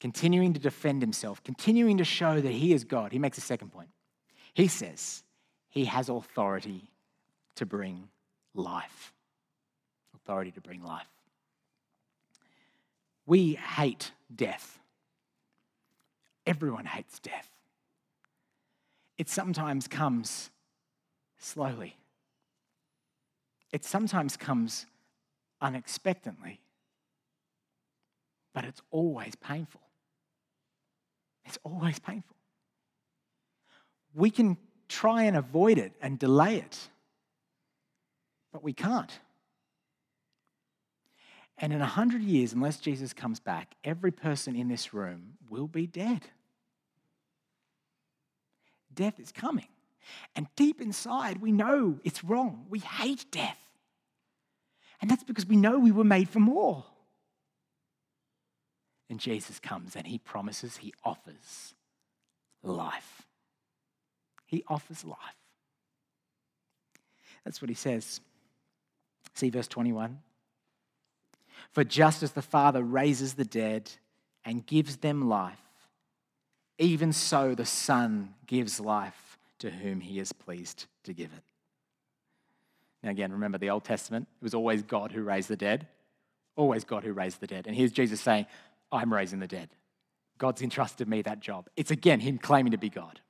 continuing 0.00 0.52
to 0.52 0.58
defend 0.58 1.00
himself, 1.00 1.44
continuing 1.44 1.98
to 1.98 2.04
show 2.04 2.40
that 2.40 2.50
he 2.50 2.72
is 2.72 2.82
God, 2.82 3.12
he 3.12 3.20
makes 3.20 3.38
a 3.38 3.42
second 3.42 3.70
point. 3.70 3.88
He 4.52 4.66
says 4.66 5.22
he 5.68 5.84
has 5.84 6.08
authority 6.08 6.90
to 7.54 7.66
bring 7.66 8.08
life. 8.52 9.12
Authority 10.16 10.50
to 10.52 10.60
bring 10.60 10.82
life. 10.82 11.06
We 13.26 13.54
hate 13.54 14.10
death. 14.34 14.80
Everyone 16.46 16.84
hates 16.84 17.18
death. 17.18 17.48
It 19.18 19.28
sometimes 19.28 19.86
comes 19.86 20.50
slowly, 21.38 21.96
it 23.72 23.84
sometimes 23.84 24.36
comes 24.36 24.86
unexpectedly, 25.60 26.60
but 28.52 28.64
it's 28.64 28.82
always 28.90 29.34
painful. 29.36 29.80
It's 31.44 31.58
always 31.64 31.98
painful. 31.98 32.36
We 34.14 34.30
can 34.30 34.56
try 34.88 35.24
and 35.24 35.36
avoid 35.36 35.78
it 35.78 35.92
and 36.00 36.18
delay 36.18 36.56
it, 36.56 36.88
but 38.52 38.62
we 38.62 38.72
can't. 38.72 39.10
And 41.58 41.72
in 41.72 41.80
a 41.80 41.86
hundred 41.86 42.22
years, 42.22 42.52
unless 42.52 42.78
Jesus 42.78 43.12
comes 43.12 43.38
back, 43.38 43.74
every 43.84 44.10
person 44.10 44.56
in 44.56 44.68
this 44.68 44.92
room 44.92 45.34
will 45.48 45.68
be 45.68 45.86
dead. 45.86 46.22
Death 48.92 49.20
is 49.20 49.32
coming. 49.32 49.68
And 50.34 50.48
deep 50.56 50.80
inside, 50.80 51.40
we 51.40 51.52
know 51.52 51.98
it's 52.04 52.24
wrong. 52.24 52.66
We 52.68 52.80
hate 52.80 53.26
death. 53.30 53.58
And 55.00 55.10
that's 55.10 55.24
because 55.24 55.46
we 55.46 55.56
know 55.56 55.78
we 55.78 55.92
were 55.92 56.04
made 56.04 56.28
for 56.28 56.40
more. 56.40 56.84
And 59.10 59.20
Jesus 59.20 59.58
comes 59.58 59.94
and 59.94 60.06
he 60.06 60.18
promises, 60.18 60.78
he 60.78 60.94
offers 61.04 61.74
life. 62.62 63.22
He 64.46 64.64
offers 64.68 65.04
life. 65.04 65.18
That's 67.44 67.60
what 67.60 67.68
he 67.68 67.74
says. 67.74 68.20
See 69.34 69.50
verse 69.50 69.68
21. 69.68 70.18
For 71.70 71.84
just 71.84 72.22
as 72.22 72.32
the 72.32 72.42
Father 72.42 72.82
raises 72.82 73.34
the 73.34 73.44
dead 73.44 73.90
and 74.44 74.66
gives 74.66 74.96
them 74.96 75.28
life, 75.28 75.58
even 76.78 77.12
so 77.12 77.54
the 77.54 77.64
Son 77.64 78.34
gives 78.46 78.80
life 78.80 79.38
to 79.60 79.70
whom 79.70 80.00
he 80.00 80.18
is 80.18 80.32
pleased 80.32 80.86
to 81.04 81.12
give 81.12 81.30
it. 81.32 81.44
Now, 83.02 83.10
again, 83.10 83.32
remember 83.32 83.58
the 83.58 83.70
Old 83.70 83.84
Testament, 83.84 84.28
it 84.40 84.44
was 84.44 84.54
always 84.54 84.82
God 84.82 85.12
who 85.12 85.22
raised 85.22 85.48
the 85.48 85.56
dead. 85.56 85.86
Always 86.56 86.84
God 86.84 87.04
who 87.04 87.12
raised 87.12 87.40
the 87.40 87.46
dead. 87.46 87.66
And 87.66 87.74
here's 87.74 87.92
Jesus 87.92 88.20
saying, 88.20 88.46
I'm 88.90 89.12
raising 89.12 89.38
the 89.38 89.46
dead. 89.46 89.70
God's 90.38 90.62
entrusted 90.62 91.08
me 91.08 91.22
that 91.22 91.40
job. 91.40 91.68
It's 91.76 91.90
again 91.90 92.20
him 92.20 92.38
claiming 92.38 92.72
to 92.72 92.78
be 92.78 92.90
God. 92.90 93.20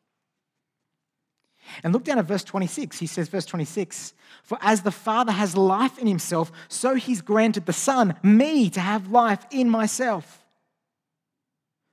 And 1.83 1.93
look 1.93 2.05
down 2.05 2.19
at 2.19 2.25
verse 2.25 2.45
26. 2.45 2.99
He 2.99 3.07
says, 3.07 3.29
verse 3.29 3.47
26, 3.47 4.15
For 4.43 4.59
as 4.61 4.83
the 4.83 4.91
Father 4.91 5.33
has 5.33 5.57
life 5.57 5.99
in 5.99 6.07
himself, 6.07 6.51
so 6.69 6.95
he's 6.95 7.23
granted 7.23 7.67
the 7.67 7.73
Son, 7.73 8.15
me, 8.23 8.69
to 8.71 8.81
have 8.81 9.11
life 9.11 9.45
in 9.51 9.69
myself. 9.69 10.45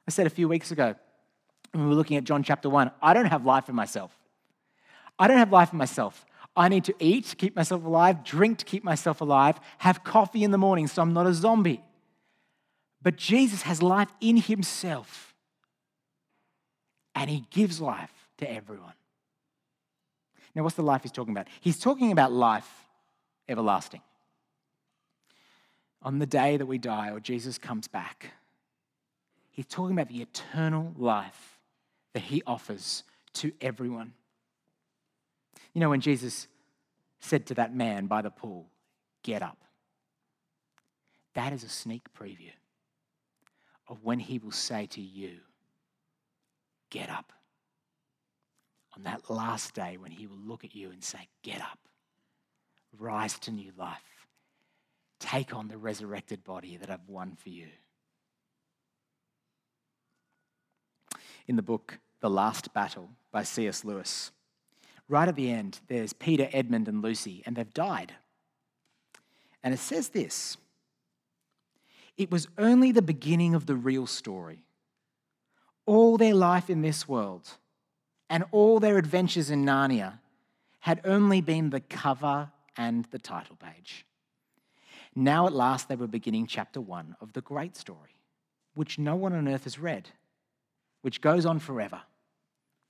I 0.07 0.11
said 0.11 0.27
a 0.27 0.31
few 0.31 0.47
weeks 0.47 0.71
ago, 0.71 0.95
when 1.71 1.83
we 1.83 1.89
were 1.89 1.95
looking 1.95 2.17
at 2.17 2.23
John 2.23 2.43
chapter 2.43 2.69
1, 2.69 2.91
I 3.01 3.13
don't 3.13 3.27
have 3.27 3.45
life 3.45 3.69
in 3.69 3.75
myself. 3.75 4.11
I 5.19 5.27
don't 5.27 5.37
have 5.37 5.51
life 5.51 5.71
in 5.71 5.77
myself. 5.77 6.25
I 6.55 6.67
need 6.67 6.85
to 6.85 6.95
eat 6.99 7.25
to 7.25 7.35
keep 7.35 7.55
myself 7.55 7.85
alive, 7.85 8.23
drink 8.23 8.57
to 8.59 8.65
keep 8.65 8.83
myself 8.83 9.21
alive, 9.21 9.59
have 9.77 10.03
coffee 10.03 10.43
in 10.43 10.51
the 10.51 10.57
morning 10.57 10.87
so 10.87 11.01
I'm 11.01 11.13
not 11.13 11.27
a 11.27 11.33
zombie. 11.33 11.83
But 13.01 13.15
Jesus 13.15 13.61
has 13.61 13.81
life 13.81 14.09
in 14.19 14.37
himself, 14.37 15.33
and 17.15 17.29
he 17.29 17.45
gives 17.49 17.79
life 17.79 18.11
to 18.39 18.51
everyone. 18.51 18.93
Now, 20.55 20.63
what's 20.63 20.75
the 20.75 20.83
life 20.83 21.03
he's 21.03 21.11
talking 21.11 21.33
about? 21.33 21.47
He's 21.59 21.79
talking 21.79 22.11
about 22.11 22.31
life 22.31 22.69
everlasting. 23.47 24.01
On 26.01 26.19
the 26.19 26.25
day 26.25 26.57
that 26.57 26.65
we 26.65 26.77
die 26.77 27.11
or 27.11 27.19
Jesus 27.19 27.57
comes 27.57 27.87
back, 27.87 28.31
he's 29.51 29.65
talking 29.65 29.93
about 29.93 30.07
the 30.07 30.21
eternal 30.21 30.93
life 30.97 31.59
that 32.13 32.23
he 32.23 32.41
offers 32.47 33.03
to 33.33 33.51
everyone. 33.61 34.13
You 35.73 35.81
know, 35.81 35.89
when 35.89 36.01
Jesus 36.01 36.47
said 37.19 37.45
to 37.47 37.53
that 37.55 37.75
man 37.75 38.07
by 38.07 38.21
the 38.21 38.31
pool, 38.31 38.67
Get 39.21 39.43
up, 39.43 39.57
that 41.33 41.51
is 41.51 41.63
a 41.63 41.69
sneak 41.69 42.03
preview 42.17 42.53
of 43.87 44.03
when 44.03 44.19
he 44.19 44.39
will 44.39 44.51
say 44.51 44.85
to 44.87 45.01
you, 45.01 45.39
Get 46.89 47.09
up 47.09 47.33
on 48.95 49.03
that 49.03 49.29
last 49.29 49.73
day 49.73 49.97
when 49.97 50.11
he 50.11 50.27
will 50.27 50.37
look 50.37 50.63
at 50.63 50.75
you 50.75 50.91
and 50.91 51.03
say, 51.03 51.27
Get 51.43 51.61
up, 51.61 51.79
rise 52.97 53.37
to 53.39 53.51
new 53.51 53.71
life, 53.77 54.27
take 55.19 55.53
on 55.53 55.67
the 55.67 55.77
resurrected 55.77 56.43
body 56.43 56.77
that 56.77 56.89
I've 56.89 57.07
won 57.07 57.35
for 57.35 57.49
you. 57.49 57.67
In 61.47 61.55
the 61.55 61.61
book, 61.61 61.99
The 62.19 62.29
Last 62.29 62.73
Battle 62.73 63.09
by 63.31 63.43
C.S. 63.43 63.83
Lewis, 63.83 64.31
right 65.07 65.27
at 65.27 65.35
the 65.35 65.49
end, 65.49 65.79
there's 65.87 66.13
Peter, 66.13 66.47
Edmund, 66.51 66.87
and 66.87 67.01
Lucy, 67.01 67.41
and 67.45 67.55
they've 67.55 67.73
died. 67.73 68.13
And 69.63 69.73
it 69.73 69.79
says 69.79 70.09
this 70.09 70.57
it 72.17 72.29
was 72.29 72.47
only 72.57 72.91
the 72.91 73.01
beginning 73.01 73.55
of 73.55 73.65
the 73.65 73.75
real 73.75 74.05
story. 74.05 74.65
All 75.85 76.17
their 76.17 76.35
life 76.35 76.69
in 76.69 76.81
this 76.81 77.07
world 77.07 77.57
and 78.29 78.43
all 78.51 78.79
their 78.79 78.97
adventures 78.97 79.49
in 79.49 79.65
Narnia 79.65 80.19
had 80.81 81.01
only 81.03 81.41
been 81.41 81.71
the 81.71 81.79
cover 81.79 82.51
and 82.77 83.05
the 83.11 83.19
title 83.19 83.57
page. 83.57 84.05
Now, 85.15 85.47
at 85.47 85.53
last, 85.53 85.89
they 85.89 85.95
were 85.95 86.07
beginning 86.07 86.47
chapter 86.47 86.79
one 86.79 87.15
of 87.19 87.33
the 87.33 87.41
great 87.41 87.75
story, 87.75 88.15
which 88.75 88.99
no 88.99 89.15
one 89.15 89.33
on 89.33 89.47
earth 89.47 89.63
has 89.63 89.79
read, 89.79 90.09
which 91.01 91.21
goes 91.21 91.45
on 91.45 91.59
forever, 91.59 92.01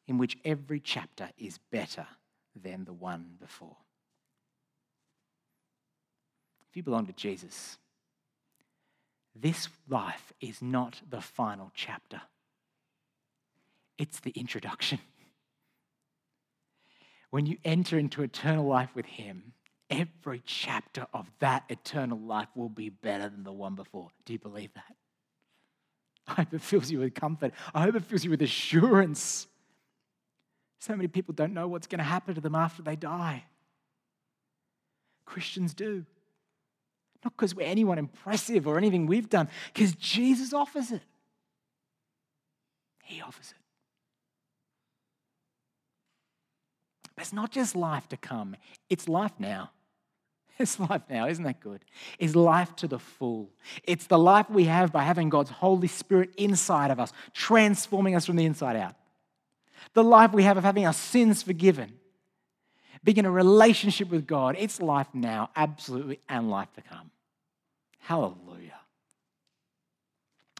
in 0.07 0.17
which 0.17 0.37
every 0.43 0.79
chapter 0.79 1.29
is 1.37 1.59
better 1.71 2.05
than 2.61 2.83
the 2.83 2.93
one 2.93 3.37
before. 3.39 3.77
If 6.69 6.77
you 6.77 6.83
belong 6.83 7.07
to 7.07 7.13
Jesus, 7.13 7.77
this 9.35 9.69
life 9.87 10.33
is 10.41 10.61
not 10.61 11.01
the 11.09 11.21
final 11.21 11.71
chapter, 11.73 12.21
it's 13.97 14.19
the 14.19 14.31
introduction. 14.31 14.99
When 17.31 17.45
you 17.45 17.57
enter 17.63 17.97
into 17.97 18.23
eternal 18.23 18.65
life 18.65 18.89
with 18.95 19.05
Him, 19.05 19.53
every 19.89 20.41
chapter 20.45 21.05
of 21.13 21.29
that 21.39 21.63
eternal 21.69 22.19
life 22.19 22.47
will 22.55 22.69
be 22.69 22.89
better 22.89 23.29
than 23.29 23.43
the 23.43 23.51
one 23.51 23.75
before. 23.75 24.09
Do 24.25 24.33
you 24.33 24.39
believe 24.39 24.73
that? 24.73 24.95
I 26.27 26.33
hope 26.33 26.53
it 26.53 26.61
fills 26.61 26.91
you 26.91 26.99
with 26.99 27.15
comfort. 27.15 27.53
I 27.73 27.83
hope 27.83 27.95
it 27.95 28.05
fills 28.05 28.23
you 28.23 28.29
with 28.29 28.41
assurance. 28.41 29.47
So 30.79 30.95
many 30.95 31.07
people 31.07 31.33
don't 31.33 31.53
know 31.53 31.67
what's 31.67 31.87
going 31.87 31.99
to 31.99 32.05
happen 32.05 32.35
to 32.35 32.41
them 32.41 32.55
after 32.55 32.81
they 32.81 32.95
die. 32.95 33.43
Christians 35.25 35.73
do. 35.73 36.05
Not 37.23 37.35
because 37.35 37.53
we're 37.53 37.67
anyone 37.67 37.97
impressive 37.97 38.67
or 38.67 38.77
anything 38.77 39.05
we've 39.05 39.29
done, 39.29 39.49
because 39.73 39.93
Jesus 39.93 40.53
offers 40.53 40.91
it. 40.91 41.01
He 43.03 43.21
offers 43.21 43.51
it. 43.51 43.58
But 47.19 47.25
it's 47.25 47.33
not 47.33 47.51
just 47.51 47.75
life 47.75 48.07
to 48.09 48.17
come, 48.17 48.55
it's 48.89 49.09
life 49.09 49.33
now. 49.39 49.71
It's 50.57 50.79
life 50.79 51.01
now, 51.09 51.27
isn't 51.27 51.43
that 51.43 51.59
good? 51.59 51.83
It's 52.17 52.33
life 52.33 52.73
to 52.77 52.87
the 52.87 52.99
full. 52.99 53.49
It's 53.83 54.07
the 54.07 54.17
life 54.17 54.49
we 54.49 54.65
have 54.65 54.93
by 54.93 55.03
having 55.03 55.29
God's 55.29 55.49
Holy 55.49 55.87
Spirit 55.89 56.33
inside 56.37 56.91
of 56.91 56.99
us, 56.99 57.11
transforming 57.33 58.15
us 58.15 58.25
from 58.25 58.37
the 58.37 58.45
inside 58.45 58.77
out. 58.77 58.95
The 59.93 60.03
life 60.03 60.31
we 60.31 60.43
have 60.43 60.57
of 60.57 60.63
having 60.63 60.85
our 60.85 60.93
sins 60.93 61.43
forgiven, 61.43 61.91
being 63.03 63.17
in 63.17 63.25
a 63.25 63.31
relationship 63.31 64.09
with 64.09 64.25
God. 64.25 64.55
It's 64.57 64.81
life 64.81 65.07
now, 65.13 65.49
absolutely, 65.57 66.19
and 66.29 66.49
life 66.49 66.71
to 66.75 66.81
come. 66.81 67.11
Hallelujah. 67.99 68.79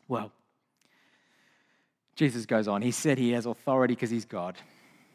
Well, 0.10 0.34
Jesus 2.18 2.46
goes 2.46 2.68
on. 2.68 2.82
He 2.82 2.92
said 2.92 3.18
he 3.18 3.32
has 3.32 3.46
authority 3.46 3.96
because 3.96 4.10
he's 4.10 4.26
God. 4.26 4.58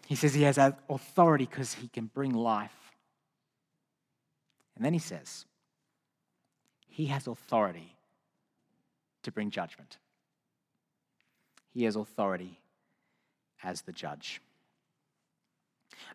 He 0.06 0.16
says 0.16 0.34
he 0.34 0.42
has 0.42 0.58
authority 0.58 1.46
because 1.46 1.74
he 1.74 1.88
can 1.88 2.06
bring 2.06 2.32
life. 2.32 2.92
And 4.76 4.84
then 4.84 4.92
he 4.92 4.98
says, 4.98 5.46
he 6.88 7.06
has 7.06 7.26
authority 7.26 7.96
to 9.22 9.32
bring 9.32 9.50
judgment. 9.50 9.98
He 11.72 11.84
has 11.84 11.96
authority 11.96 12.60
as 13.62 13.82
the 13.82 13.92
judge. 13.92 14.40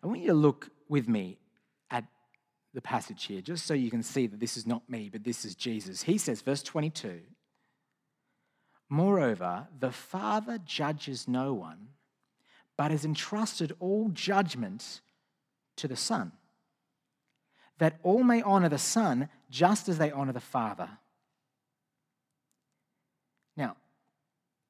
I 0.02 0.06
want 0.06 0.20
you 0.20 0.28
to 0.28 0.34
look 0.34 0.68
with 0.88 1.08
me 1.08 1.38
at 1.90 2.04
the 2.72 2.80
passage 2.80 3.24
here, 3.24 3.40
just 3.40 3.66
so 3.66 3.74
you 3.74 3.90
can 3.90 4.02
see 4.02 4.26
that 4.26 4.40
this 4.40 4.56
is 4.56 4.66
not 4.66 4.88
me, 4.88 5.08
but 5.10 5.24
this 5.24 5.44
is 5.44 5.54
Jesus. 5.54 6.02
He 6.02 6.16
says, 6.18 6.40
verse 6.42 6.62
22 6.62 7.20
Moreover, 8.88 9.68
the 9.78 9.92
Father 9.92 10.58
judges 10.58 11.28
no 11.28 11.52
one 11.52 11.90
but 12.80 12.90
has 12.90 13.04
entrusted 13.04 13.76
all 13.78 14.08
judgment 14.14 15.02
to 15.76 15.86
the 15.86 15.96
Son, 15.96 16.32
that 17.76 18.00
all 18.02 18.22
may 18.22 18.40
honor 18.40 18.70
the 18.70 18.78
Son 18.78 19.28
just 19.50 19.86
as 19.90 19.98
they 19.98 20.10
honor 20.10 20.32
the 20.32 20.40
Father. 20.40 20.88
Now, 23.54 23.76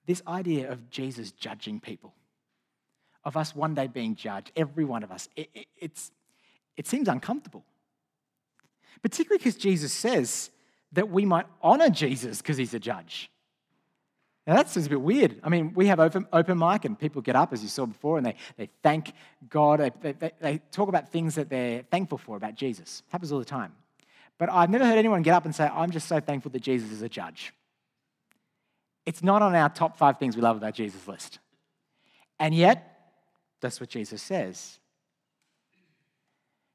this 0.06 0.22
idea 0.26 0.72
of 0.72 0.90
Jesus 0.90 1.30
judging 1.30 1.78
people, 1.78 2.12
of 3.22 3.36
us 3.36 3.54
one 3.54 3.76
day 3.76 3.86
being 3.86 4.16
judged, 4.16 4.50
every 4.56 4.84
one 4.84 5.04
of 5.04 5.12
us, 5.12 5.28
it, 5.36 5.48
it, 5.54 5.66
it's, 5.80 6.10
it 6.76 6.88
seems 6.88 7.06
uncomfortable. 7.06 7.62
Particularly 9.02 9.38
because 9.38 9.54
Jesus 9.54 9.92
says 9.92 10.50
that 10.90 11.10
we 11.10 11.24
might 11.24 11.46
honor 11.62 11.90
Jesus 11.90 12.42
because 12.42 12.56
he's 12.56 12.74
a 12.74 12.80
judge. 12.80 13.30
Now 14.50 14.56
that 14.56 14.68
seems 14.68 14.86
a 14.86 14.90
bit 14.90 15.00
weird. 15.00 15.38
I 15.44 15.48
mean, 15.48 15.74
we 15.74 15.86
have 15.86 16.00
open, 16.00 16.26
open 16.32 16.58
mic 16.58 16.84
and 16.84 16.98
people 16.98 17.22
get 17.22 17.36
up, 17.36 17.52
as 17.52 17.62
you 17.62 17.68
saw 17.68 17.86
before, 17.86 18.16
and 18.16 18.26
they, 18.26 18.34
they 18.56 18.68
thank 18.82 19.12
God. 19.48 19.78
They, 19.78 20.10
they, 20.10 20.32
they 20.40 20.58
talk 20.72 20.88
about 20.88 21.12
things 21.12 21.36
that 21.36 21.48
they're 21.48 21.82
thankful 21.82 22.18
for 22.18 22.36
about 22.36 22.56
Jesus. 22.56 23.04
It 23.06 23.12
happens 23.12 23.30
all 23.30 23.38
the 23.38 23.44
time. 23.44 23.72
But 24.38 24.50
I've 24.50 24.68
never 24.68 24.84
heard 24.84 24.98
anyone 24.98 25.22
get 25.22 25.34
up 25.34 25.44
and 25.44 25.54
say, 25.54 25.70
I'm 25.72 25.92
just 25.92 26.08
so 26.08 26.18
thankful 26.18 26.50
that 26.50 26.62
Jesus 26.62 26.90
is 26.90 27.00
a 27.00 27.08
judge. 27.08 27.54
It's 29.06 29.22
not 29.22 29.40
on 29.40 29.54
our 29.54 29.68
top 29.68 29.96
five 29.96 30.18
things 30.18 30.34
we 30.34 30.42
love 30.42 30.56
about 30.56 30.74
Jesus 30.74 31.06
list. 31.06 31.38
And 32.40 32.52
yet, 32.52 33.12
that's 33.60 33.78
what 33.78 33.88
Jesus 33.88 34.20
says. 34.20 34.80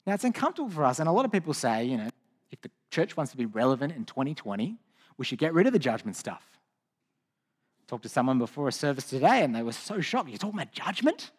Now, 0.07 0.13
it's 0.13 0.23
uncomfortable 0.23 0.69
for 0.69 0.85
us, 0.85 0.99
and 0.99 1.09
a 1.09 1.11
lot 1.11 1.25
of 1.25 1.31
people 1.33 1.53
say, 1.53 1.83
you 1.83 1.97
know, 1.97 2.07
if 2.51 2.61
the 2.61 2.71
church 2.89 3.17
wants 3.17 3.33
to 3.33 3.37
be 3.37 3.47
relevant 3.47 3.93
in 3.97 4.05
2020, 4.05 4.77
we 5.17 5.25
should 5.25 5.39
get 5.39 5.53
rid 5.53 5.67
of 5.67 5.73
the 5.73 5.79
judgment 5.79 6.15
stuff. 6.15 6.54
Talked 7.87 8.03
to 8.03 8.09
someone 8.09 8.39
before 8.39 8.67
a 8.67 8.71
service 8.71 9.05
today 9.05 9.43
and 9.43 9.55
they 9.55 9.61
were 9.61 9.71
so 9.71 10.01
shocked. 10.01 10.29
You're 10.29 10.37
talking 10.37 10.59
about 10.59 10.71
judgment? 10.71 11.31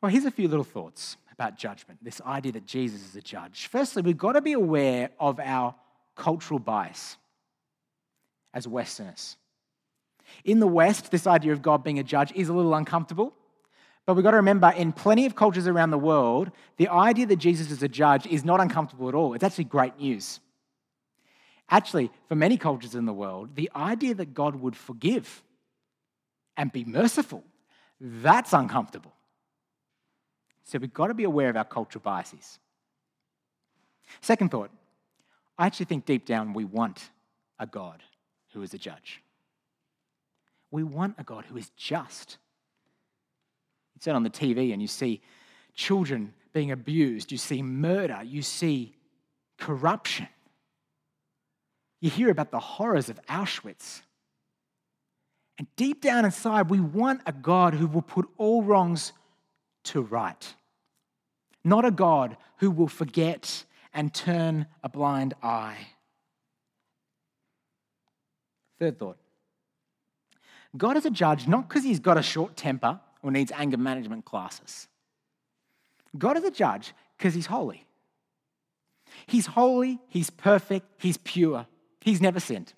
Well, 0.00 0.10
here's 0.10 0.24
a 0.24 0.30
few 0.30 0.48
little 0.48 0.64
thoughts 0.64 1.16
about 1.32 1.56
judgment 1.56 1.98
this 2.02 2.20
idea 2.22 2.52
that 2.52 2.66
Jesus 2.66 3.02
is 3.02 3.16
a 3.16 3.20
judge. 3.20 3.68
Firstly, 3.68 4.02
we've 4.02 4.18
got 4.18 4.32
to 4.32 4.40
be 4.40 4.52
aware 4.52 5.10
of 5.18 5.40
our 5.40 5.74
cultural 6.14 6.60
bias 6.60 7.16
as 8.52 8.68
Westerners. 8.68 9.36
In 10.44 10.60
the 10.60 10.66
West, 10.66 11.10
this 11.10 11.26
idea 11.26 11.52
of 11.52 11.62
God 11.62 11.84
being 11.84 11.98
a 11.98 12.02
judge 12.02 12.32
is 12.34 12.48
a 12.48 12.52
little 12.52 12.74
uncomfortable. 12.74 13.34
But 14.06 14.14
we've 14.14 14.22
got 14.22 14.32
to 14.32 14.38
remember, 14.38 14.70
in 14.76 14.92
plenty 14.92 15.26
of 15.26 15.34
cultures 15.34 15.66
around 15.66 15.90
the 15.90 15.98
world, 15.98 16.50
the 16.76 16.88
idea 16.88 17.26
that 17.26 17.36
Jesus 17.36 17.70
is 17.70 17.82
a 17.82 17.88
judge 17.88 18.26
is 18.26 18.44
not 18.44 18.60
uncomfortable 18.60 19.08
at 19.08 19.14
all. 19.14 19.34
It's 19.34 19.44
actually 19.44 19.64
great 19.64 19.98
news. 19.98 20.40
Actually, 21.70 22.10
for 22.28 22.34
many 22.34 22.56
cultures 22.56 22.94
in 22.94 23.06
the 23.06 23.12
world, 23.12 23.56
the 23.56 23.70
idea 23.74 24.14
that 24.14 24.34
God 24.34 24.56
would 24.56 24.76
forgive 24.76 25.42
and 26.56 26.70
be 26.70 26.84
merciful, 26.84 27.42
that's 28.00 28.52
uncomfortable. 28.52 29.12
So 30.64 30.78
we've 30.78 30.92
got 30.92 31.08
to 31.08 31.14
be 31.14 31.24
aware 31.24 31.50
of 31.50 31.56
our 31.56 31.64
cultural 31.64 32.02
biases. 32.02 32.58
Second 34.20 34.50
thought, 34.50 34.70
I 35.58 35.66
actually 35.66 35.86
think 35.86 36.04
deep 36.04 36.26
down 36.26 36.52
we 36.52 36.64
want 36.64 37.10
a 37.58 37.66
God 37.66 38.02
who 38.52 38.62
is 38.62 38.74
a 38.74 38.78
judge. 38.78 39.22
We 40.70 40.82
want 40.82 41.14
a 41.18 41.24
God 41.24 41.44
who 41.44 41.56
is 41.56 41.70
just. 41.76 42.38
You 43.94 44.00
turn 44.00 44.16
on 44.16 44.22
the 44.22 44.30
TV 44.30 44.72
and 44.72 44.82
you 44.82 44.88
see 44.88 45.22
children 45.74 46.34
being 46.52 46.70
abused, 46.70 47.32
you 47.32 47.38
see 47.38 47.62
murder, 47.62 48.20
you 48.24 48.42
see 48.42 48.94
corruption. 49.58 50.28
You 52.04 52.10
hear 52.10 52.28
about 52.28 52.50
the 52.50 52.60
horrors 52.60 53.08
of 53.08 53.18
Auschwitz. 53.30 54.02
And 55.56 55.66
deep 55.74 56.02
down 56.02 56.26
inside, 56.26 56.68
we 56.68 56.78
want 56.78 57.22
a 57.24 57.32
God 57.32 57.72
who 57.72 57.86
will 57.86 58.02
put 58.02 58.28
all 58.36 58.62
wrongs 58.62 59.14
to 59.84 60.02
right, 60.02 60.54
not 61.64 61.86
a 61.86 61.90
God 61.90 62.36
who 62.58 62.70
will 62.70 62.88
forget 62.88 63.64
and 63.94 64.12
turn 64.12 64.66
a 64.82 64.90
blind 64.90 65.32
eye. 65.42 65.78
Third 68.78 68.98
thought 68.98 69.16
God 70.76 70.98
is 70.98 71.06
a 71.06 71.10
judge 71.10 71.48
not 71.48 71.70
because 71.70 71.84
he's 71.84 72.00
got 72.00 72.18
a 72.18 72.22
short 72.22 72.54
temper 72.54 73.00
or 73.22 73.30
needs 73.30 73.50
anger 73.50 73.78
management 73.78 74.26
classes. 74.26 74.88
God 76.18 76.36
is 76.36 76.44
a 76.44 76.50
judge 76.50 76.92
because 77.16 77.32
he's 77.32 77.46
holy. 77.46 77.86
He's 79.24 79.46
holy, 79.46 80.00
he's 80.08 80.28
perfect, 80.28 80.86
he's 80.98 81.16
pure. 81.16 81.66
He's 82.04 82.20
never 82.20 82.38
sinned. 82.38 82.74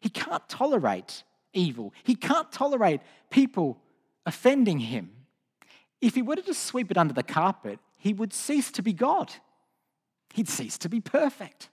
He 0.00 0.08
can't 0.08 0.46
tolerate 0.48 1.22
evil. 1.52 1.94
He 2.02 2.16
can't 2.16 2.50
tolerate 2.50 3.00
people 3.30 3.78
offending 4.26 4.80
him. 4.80 5.12
If 6.00 6.16
he 6.16 6.20
were 6.20 6.34
to 6.34 6.42
just 6.42 6.64
sweep 6.64 6.90
it 6.90 6.98
under 6.98 7.14
the 7.14 7.22
carpet, 7.22 7.78
he 7.96 8.12
would 8.12 8.32
cease 8.32 8.72
to 8.72 8.82
be 8.82 8.92
God. 8.92 9.32
He'd 10.32 10.48
cease 10.48 10.76
to 10.78 10.88
be 10.88 11.00
perfect. 11.00 11.68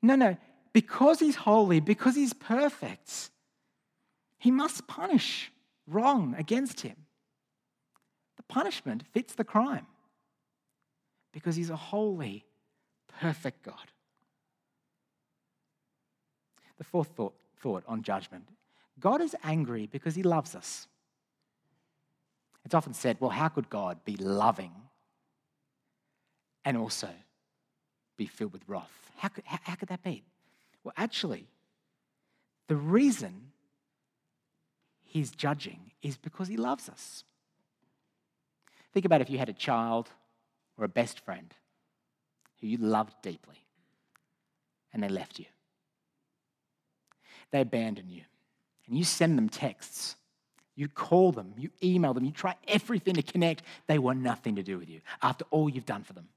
No, 0.00 0.14
no, 0.14 0.38
because 0.72 1.20
he's 1.20 1.36
holy, 1.36 1.80
because 1.80 2.16
he's 2.16 2.32
perfect, 2.32 3.30
he 4.38 4.50
must 4.50 4.86
punish 4.86 5.52
wrong 5.86 6.34
against 6.38 6.80
him. 6.80 6.96
The 8.38 8.42
punishment 8.44 9.04
fits 9.12 9.34
the 9.34 9.44
crime 9.44 9.86
because 11.30 11.56
he's 11.56 11.68
a 11.68 11.76
holy, 11.76 12.46
perfect 13.20 13.64
God. 13.64 13.91
The 16.78 16.84
fourth 16.84 17.08
thought, 17.08 17.34
thought 17.58 17.84
on 17.86 18.02
judgment 18.02 18.48
God 19.00 19.20
is 19.20 19.34
angry 19.42 19.88
because 19.90 20.14
he 20.14 20.22
loves 20.22 20.54
us. 20.54 20.86
It's 22.64 22.74
often 22.74 22.94
said, 22.94 23.16
well, 23.20 23.30
how 23.30 23.48
could 23.48 23.68
God 23.68 24.04
be 24.04 24.16
loving 24.16 24.72
and 26.64 26.76
also 26.76 27.08
be 28.16 28.26
filled 28.26 28.52
with 28.52 28.62
wrath? 28.68 29.10
How 29.16 29.28
could, 29.28 29.44
how, 29.44 29.58
how 29.62 29.74
could 29.74 29.88
that 29.88 30.02
be? 30.02 30.22
Well, 30.84 30.94
actually, 30.96 31.46
the 32.68 32.76
reason 32.76 33.50
he's 35.04 35.30
judging 35.30 35.90
is 36.02 36.16
because 36.16 36.48
he 36.48 36.56
loves 36.56 36.88
us. 36.88 37.24
Think 38.92 39.06
about 39.06 39.20
if 39.20 39.30
you 39.30 39.38
had 39.38 39.48
a 39.48 39.54
child 39.54 40.10
or 40.76 40.84
a 40.84 40.88
best 40.88 41.20
friend 41.20 41.52
who 42.60 42.66
you 42.66 42.76
loved 42.76 43.14
deeply 43.22 43.64
and 44.92 45.02
they 45.02 45.08
left 45.08 45.38
you 45.38 45.46
they 47.52 47.60
abandon 47.60 48.08
you. 48.08 48.22
And 48.86 48.98
you 48.98 49.04
send 49.04 49.38
them 49.38 49.48
texts, 49.48 50.16
you 50.74 50.88
call 50.88 51.32
them, 51.32 51.54
you 51.56 51.70
email 51.82 52.14
them, 52.14 52.24
you 52.24 52.32
try 52.32 52.56
everything 52.66 53.14
to 53.14 53.22
connect. 53.22 53.62
They 53.86 53.98
want 53.98 54.20
nothing 54.20 54.56
to 54.56 54.62
do 54.62 54.78
with 54.78 54.88
you 54.88 55.00
after 55.22 55.44
all 55.50 55.68
you've 55.68 55.86
done 55.86 56.02
for 56.02 56.14
them. 56.14 56.28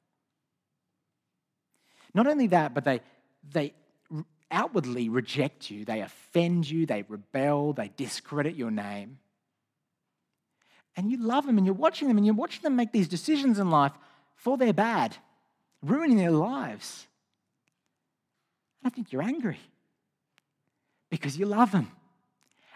Not 2.13 2.28
only 2.28 2.47
that, 2.47 2.73
but 2.73 2.86
they, 2.86 3.01
they 3.51 3.73
outwardly 4.51 5.10
reject 5.10 5.71
you, 5.71 5.84
they 5.86 6.01
offend 6.01 6.69
you, 6.69 6.86
they 6.86 7.04
rebel, 7.08 7.73
they 7.73 7.91
discredit 7.97 8.56
your 8.56 8.71
name. 8.71 9.19
And 10.95 11.12
you 11.12 11.17
love 11.17 11.45
them 11.45 11.58
and 11.58 11.65
you're 11.65 11.75
watching 11.75 12.08
them 12.08 12.17
and 12.17 12.25
you're 12.25 12.36
watching 12.36 12.62
them 12.62 12.75
make 12.75 12.91
these 12.93 13.08
decisions 13.08 13.60
in 13.60 13.69
life 13.69 13.91
for 14.36 14.58
their 14.58 14.71
bad, 14.71 15.17
ruining 15.82 16.17
their 16.17 16.32
lives. 16.32 17.08
I 18.84 18.89
think 18.89 19.12
you're 19.12 19.23
angry 19.23 19.60
because 21.10 21.38
you 21.38 21.46
love 21.46 21.72
them 21.72 21.91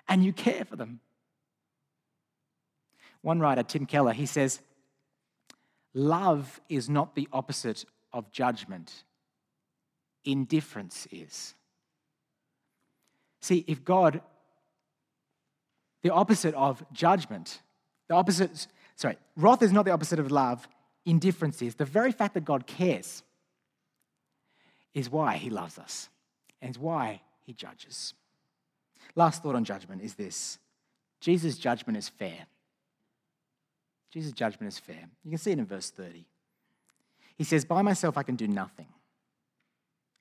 and 0.08 0.24
you 0.24 0.34
care 0.34 0.65
for 0.65 0.76
them. 0.76 1.00
One 3.22 3.39
writer, 3.39 3.63
Tim 3.63 3.86
Keller, 3.86 4.13
he 4.13 4.26
says, 4.26 4.62
Love 5.94 6.62
is 6.70 6.89
not 6.89 7.15
the 7.15 7.28
opposite 7.34 7.84
of 8.13 8.32
judgment, 8.32 9.04
indifference 10.24 11.08
is. 11.12 11.56
See, 13.42 13.63
if 13.68 13.84
God, 13.84 14.22
the 16.04 16.12
opposite 16.12 16.54
of 16.56 16.84
judgment, 16.94 17.62
the 18.08 18.15
opposite, 18.15 18.68
sorry, 18.96 19.18
wrath 19.36 19.62
is 19.62 19.72
not 19.72 19.86
the 19.86 19.92
opposite 19.92 20.20
of 20.20 20.32
love, 20.32 20.68
indifference 21.06 21.62
is. 21.62 21.76
The 21.76 21.86
very 21.86 22.12
fact 22.12 22.34
that 22.36 22.46
God 22.46 22.68
cares 22.68 23.24
is 24.94 25.10
why 25.10 25.38
he 25.38 25.50
loves 25.50 25.80
us 25.80 26.10
and 26.62 26.76
why 26.78 27.22
he 27.46 27.54
judges. 27.54 28.13
Last 29.15 29.43
thought 29.43 29.56
on 29.56 29.63
judgment 29.63 30.02
is 30.02 30.15
this 30.15 30.58
Jesus' 31.19 31.58
judgment 31.58 31.98
is 31.98 32.10
fair. 32.10 32.48
Jesus' 34.12 34.32
judgment 34.32 34.72
is 34.74 34.80
fair. 34.80 35.04
You 35.24 35.32
can 35.32 35.38
see 35.38 35.52
it 35.52 35.60
in 35.60 35.65
verse 35.65 35.89
30. 35.91 36.26
He 37.38 37.43
says, 37.43 37.65
By 37.65 37.82
myself 37.82 38.17
I 38.17 38.24
can 38.24 38.36
do 38.36 38.48
nothing. 38.48 38.88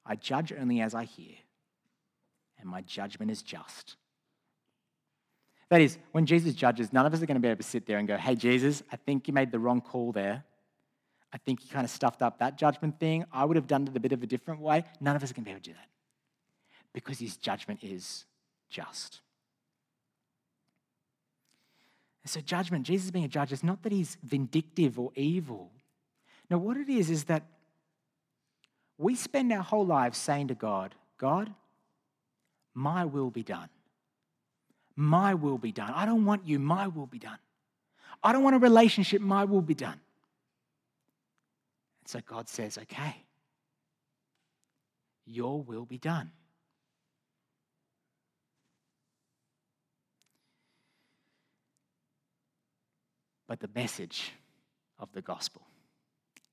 I 0.04 0.16
judge 0.16 0.52
only 0.52 0.80
as 0.80 0.94
I 0.94 1.04
hear, 1.04 1.34
and 2.58 2.68
my 2.68 2.80
judgment 2.82 3.30
is 3.30 3.42
just. 3.42 3.96
That 5.68 5.82
is, 5.82 5.98
when 6.12 6.24
Jesus 6.24 6.54
judges, 6.54 6.92
none 6.92 7.04
of 7.04 7.12
us 7.12 7.22
are 7.22 7.26
going 7.26 7.34
to 7.34 7.40
be 7.40 7.48
able 7.48 7.58
to 7.58 7.62
sit 7.62 7.86
there 7.86 7.98
and 7.98 8.08
go, 8.08 8.16
Hey, 8.16 8.34
Jesus, 8.34 8.82
I 8.90 8.96
think 8.96 9.28
you 9.28 9.34
made 9.34 9.52
the 9.52 9.58
wrong 9.58 9.80
call 9.80 10.12
there. 10.12 10.44
I 11.30 11.36
think 11.36 11.62
you 11.62 11.70
kind 11.70 11.84
of 11.84 11.90
stuffed 11.90 12.22
up 12.22 12.38
that 12.38 12.56
judgment 12.56 12.98
thing. 12.98 13.26
I 13.30 13.44
would 13.44 13.56
have 13.56 13.66
done 13.66 13.86
it 13.86 13.94
a 13.94 14.00
bit 14.00 14.12
of 14.12 14.22
a 14.22 14.26
different 14.26 14.60
way. 14.60 14.84
None 15.00 15.14
of 15.14 15.22
us 15.22 15.30
are 15.30 15.34
going 15.34 15.44
to 15.44 15.48
be 15.48 15.50
able 15.50 15.60
to 15.60 15.70
do 15.70 15.74
that 15.74 15.88
because 16.94 17.18
his 17.18 17.36
judgment 17.36 17.80
is 17.82 18.24
just. 18.68 19.20
So, 22.24 22.42
judgment, 22.42 22.84
Jesus 22.84 23.10
being 23.10 23.24
a 23.24 23.28
judge, 23.28 23.52
is 23.52 23.64
not 23.64 23.82
that 23.82 23.92
he's 23.92 24.18
vindictive 24.22 24.98
or 24.98 25.12
evil. 25.14 25.70
No, 26.50 26.58
what 26.58 26.76
it 26.76 26.90
is, 26.90 27.08
is 27.08 27.24
that 27.24 27.44
we 28.98 29.14
spend 29.14 29.50
our 29.50 29.62
whole 29.62 29.86
lives 29.86 30.18
saying 30.18 30.48
to 30.48 30.54
God, 30.54 30.94
God, 31.16 31.50
my 32.74 33.06
will 33.06 33.30
be 33.30 33.42
done. 33.42 33.70
My 34.94 35.34
will 35.34 35.56
be 35.56 35.72
done. 35.72 35.90
I 35.94 36.04
don't 36.04 36.26
want 36.26 36.46
you, 36.46 36.58
my 36.58 36.88
will 36.88 37.06
be 37.06 37.18
done. 37.18 37.38
I 38.22 38.32
don't 38.32 38.42
want 38.42 38.56
a 38.56 38.58
relationship, 38.58 39.22
my 39.22 39.44
will 39.44 39.62
be 39.62 39.74
done. 39.74 40.00
And 42.00 42.08
so 42.08 42.20
God 42.26 42.48
says, 42.48 42.76
okay, 42.76 43.16
your 45.24 45.62
will 45.62 45.86
be 45.86 45.98
done. 45.98 46.30
But 53.48 53.60
the 53.60 53.70
message 53.74 54.32
of 54.98 55.10
the 55.12 55.22
gospel 55.22 55.62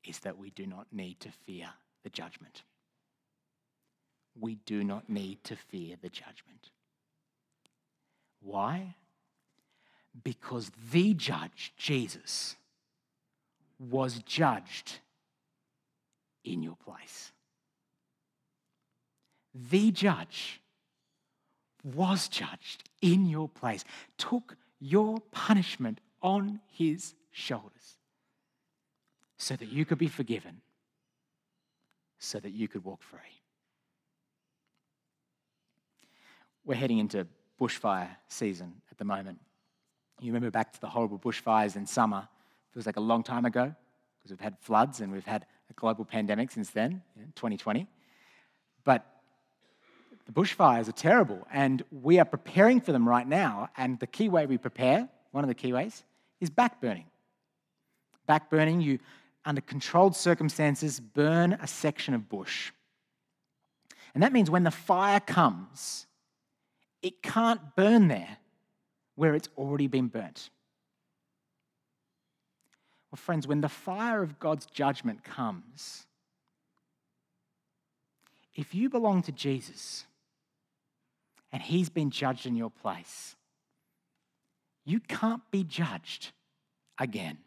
is 0.04 0.20
that 0.20 0.38
we 0.38 0.50
do 0.50 0.66
not 0.66 0.88
need 0.92 1.20
to 1.20 1.30
fear 1.46 1.68
the 2.04 2.10
judgment. 2.10 2.64
We 4.40 4.56
do 4.66 4.84
not 4.84 5.10
need 5.10 5.44
to 5.44 5.56
fear 5.56 5.98
the 6.02 6.10
judgment. 6.10 6.72
Why? 8.42 8.96
Because 10.24 10.72
the 10.92 11.14
judge, 11.14 11.74
Jesus, 11.78 12.56
was 13.78 14.20
judged 14.20 15.00
in 16.46 16.64
your 16.64 16.78
place. 16.78 17.32
The 19.54 19.92
judge 19.92 20.62
was 21.84 22.28
judged 22.28 22.90
in 23.02 23.26
your 23.26 23.50
place, 23.50 23.84
took 24.18 24.56
your 24.80 25.20
punishment 25.32 26.00
on 26.26 26.60
his 26.72 27.14
shoulders 27.32 28.00
so 29.38 29.56
that 29.56 29.72
you 29.72 29.86
could 29.86 30.00
be 30.00 30.08
forgiven, 30.08 30.60
so 32.18 32.40
that 32.40 32.50
you 32.50 32.68
could 32.68 32.84
walk 32.84 33.04
free. 33.04 33.20
We're 36.66 36.76
heading 36.76 36.98
into 36.98 37.28
bushfire 37.62 38.10
season 38.28 38.74
at 38.90 38.98
the 38.98 39.06
moment. 39.06 39.38
You 40.20 40.34
remember 40.34 40.50
back 40.50 40.74
to 40.74 40.82
the 40.82 40.88
horrible 40.88 41.20
bushfires 41.20 41.76
in 41.76 41.86
summer. 41.86 42.28
It 42.72 42.76
was 42.76 42.88
like 42.88 42.98
a 42.98 43.02
long 43.02 43.22
time 43.22 43.46
ago 43.46 43.76
because 44.18 44.32
we've 44.32 44.40
had 44.40 44.58
floods 44.60 45.02
and 45.02 45.12
we've 45.12 45.28
had 45.28 45.46
a 45.70 45.74
global 45.74 46.06
pandemic 46.06 46.50
since 46.50 46.72
then, 46.72 47.04
2020. 47.36 47.86
But 48.84 49.06
the 50.26 50.32
bushfires 50.32 50.90
are 50.90 50.94
terrible 50.94 51.46
and 51.54 51.84
we 51.92 52.18
are 52.18 52.26
preparing 52.26 52.82
for 52.82 52.94
them 52.94 53.08
right 53.08 53.28
now. 53.28 53.70
And 53.78 54.00
the 54.00 54.08
key 54.08 54.28
way 54.28 54.48
we 54.48 54.58
prepare, 54.58 55.08
one 55.30 55.44
of 55.44 55.50
the 55.50 55.54
key 55.54 55.72
ways, 55.72 56.04
is 56.40 56.50
backburning. 56.50 57.06
Backburning, 58.28 58.82
you, 58.82 59.00
under 59.46 59.62
controlled 59.62 60.16
circumstances, 60.16 61.00
burn 61.00 61.54
a 61.54 61.68
section 61.68 62.14
of 62.14 62.28
bush. 62.30 62.72
And 64.14 64.24
that 64.24 64.34
means 64.34 64.50
when 64.50 64.64
the 64.64 64.72
fire 64.72 65.20
comes, 65.20 66.08
it 67.02 67.22
can't 67.22 67.76
burn 67.76 68.08
there 68.08 68.38
where 69.16 69.36
it's 69.36 69.50
already 69.58 69.88
been 69.88 70.08
burnt. 70.08 70.50
Well, 73.12 73.18
friends, 73.18 73.48
when 73.48 73.62
the 73.62 73.70
fire 73.70 74.24
of 74.24 74.40
God's 74.40 74.66
judgment 74.66 75.24
comes, 75.24 76.06
if 78.56 78.74
you 78.74 78.90
belong 78.90 79.22
to 79.24 79.32
Jesus 79.32 80.06
and 81.52 81.62
he's 81.62 81.90
been 81.90 82.10
judged 82.10 82.46
in 82.46 82.56
your 82.56 82.72
place, 82.72 83.36
you 84.86 85.00
can't 85.00 85.42
be 85.52 85.64
judged 85.64 86.32
again. 87.00 87.40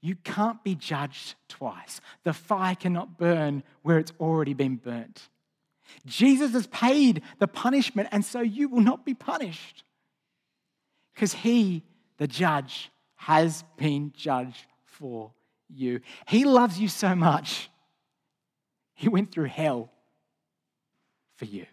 You 0.00 0.16
can't 0.16 0.62
be 0.64 0.74
judged 0.74 1.34
twice. 1.48 2.00
The 2.24 2.32
fire 2.32 2.74
cannot 2.74 3.18
burn 3.18 3.62
where 3.82 3.98
it's 3.98 4.12
already 4.18 4.54
been 4.54 4.76
burnt. 4.76 5.28
Jesus 6.04 6.52
has 6.52 6.66
paid 6.68 7.22
the 7.38 7.46
punishment, 7.46 8.08
and 8.12 8.24
so 8.24 8.40
you 8.40 8.68
will 8.68 8.80
not 8.80 9.04
be 9.04 9.14
punished. 9.14 9.84
Because 11.14 11.32
he, 11.32 11.82
the 12.18 12.26
judge, 12.26 12.90
has 13.16 13.64
been 13.76 14.12
judged 14.16 14.66
for 14.84 15.32
you. 15.68 16.00
He 16.26 16.44
loves 16.44 16.78
you 16.78 16.88
so 16.88 17.14
much, 17.14 17.70
he 18.94 19.08
went 19.08 19.30
through 19.30 19.46
hell 19.46 19.90
for 21.36 21.44
you. 21.44 21.66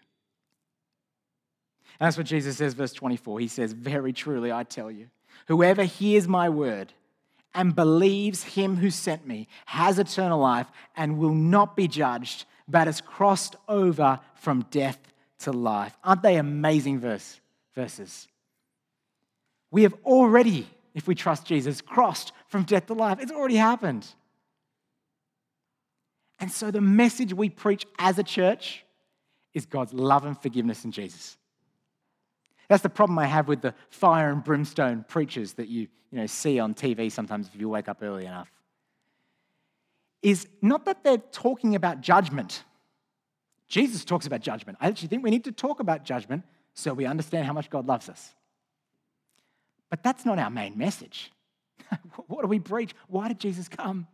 That's 2.00 2.18
what 2.18 2.26
Jesus 2.26 2.58
says, 2.58 2.74
verse 2.74 2.94
24. 2.94 3.40
He 3.40 3.48
says, 3.48 3.74
Very 3.74 4.14
truly, 4.14 4.52
I 4.52 4.64
tell 4.64 4.92
you, 4.92 5.08
whoever 5.48 5.84
hears 5.84 6.28
my 6.28 6.50
word 6.50 6.94
and 7.54 7.76
believes 7.76 8.44
him 8.44 8.78
who 8.78 8.90
sent 8.90 9.28
me 9.28 9.48
has 9.66 10.00
eternal 10.00 10.40
life 10.40 10.68
and 10.96 11.18
will 11.18 11.34
not 11.34 11.76
be 11.76 11.88
judged, 11.88 12.46
but 12.68 12.88
has 12.88 13.02
crossed 13.02 13.56
over 13.68 14.20
from 14.36 14.66
death 14.72 15.00
to 15.40 15.52
life. 15.52 15.96
Aren't 16.04 16.24
they 16.24 16.38
amazing 16.38 17.00
verse, 17.00 17.40
verses? 17.76 18.28
We 19.72 19.84
have 19.84 19.94
already, 20.06 20.68
if 20.94 21.08
we 21.08 21.16
trust 21.16 21.46
Jesus, 21.46 21.82
crossed 21.82 22.32
from 22.48 22.64
death 22.64 22.88
to 22.88 22.94
life. 22.94 23.20
It's 23.22 23.32
already 23.32 23.56
happened. 23.56 24.08
And 26.40 26.52
so 26.52 26.72
the 26.72 26.82
message 26.82 27.34
we 27.34 27.50
preach 27.50 27.86
as 27.98 28.20
a 28.20 28.24
church 28.24 28.84
is 29.54 29.66
God's 29.66 29.94
love 29.94 30.26
and 30.26 30.40
forgiveness 30.40 30.84
in 30.84 30.92
Jesus. 30.92 31.38
That's 32.74 32.82
the 32.82 32.90
problem 32.90 33.20
I 33.20 33.28
have 33.28 33.48
with 33.48 33.62
the 33.62 33.76
fire 33.92 34.32
and 34.32 34.44
brimstone 34.44 35.06
preachers 35.08 35.54
that 35.54 35.68
you, 35.68 35.82
you 36.12 36.18
know, 36.18 36.26
see 36.26 36.60
on 36.60 36.74
TV 36.74 37.12
sometimes 37.12 37.48
if 37.54 37.62
you 37.62 37.70
wake 37.70 37.88
up 37.88 38.00
early 38.02 38.26
enough. 38.26 38.52
Is 40.24 40.48
not 40.60 40.86
that 40.86 41.04
they're 41.04 41.20
talking 41.20 41.76
about 41.76 42.02
judgment. 42.02 42.64
Jesus 43.68 44.04
talks 44.04 44.26
about 44.26 44.42
judgment. 44.42 44.80
I 44.82 44.88
actually 44.88 45.10
think 45.10 45.24
we 45.24 45.30
need 45.30 45.44
to 45.44 45.52
talk 45.52 45.82
about 45.82 46.04
judgment 46.04 46.46
so 46.74 46.96
we 46.96 47.06
understand 47.06 47.46
how 47.46 47.54
much 47.54 47.70
God 47.70 47.86
loves 47.86 48.10
us. 48.10 48.34
But 49.92 50.02
that's 50.02 50.26
not 50.26 50.40
our 50.40 50.50
main 50.50 50.76
message. 50.76 51.32
what 52.26 52.42
do 52.42 52.48
we 52.48 52.58
preach? 52.58 52.96
Why 53.08 53.28
did 53.28 53.40
Jesus 53.40 53.68
come? 53.68 54.08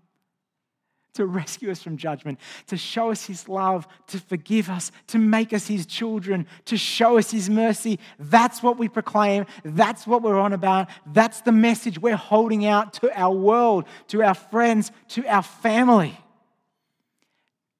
To 1.13 1.25
rescue 1.25 1.71
us 1.71 1.81
from 1.81 1.97
judgment, 1.97 2.39
to 2.67 2.77
show 2.77 3.11
us 3.11 3.25
his 3.25 3.49
love, 3.49 3.87
to 4.07 4.19
forgive 4.19 4.69
us, 4.69 4.91
to 5.07 5.17
make 5.17 5.53
us 5.53 5.67
his 5.67 5.85
children, 5.85 6.45
to 6.65 6.77
show 6.77 7.17
us 7.17 7.31
his 7.31 7.49
mercy. 7.49 7.99
That's 8.19 8.61
what 8.61 8.77
we 8.77 8.87
proclaim. 8.87 9.45
That's 9.63 10.05
what 10.05 10.21
we're 10.21 10.39
on 10.39 10.53
about. 10.53 10.89
That's 11.05 11.41
the 11.41 11.51
message 11.51 11.99
we're 11.99 12.15
holding 12.15 12.65
out 12.65 12.93
to 12.95 13.19
our 13.19 13.33
world, 13.33 13.85
to 14.09 14.23
our 14.23 14.35
friends, 14.35 14.91
to 15.09 15.25
our 15.27 15.43
family. 15.43 16.17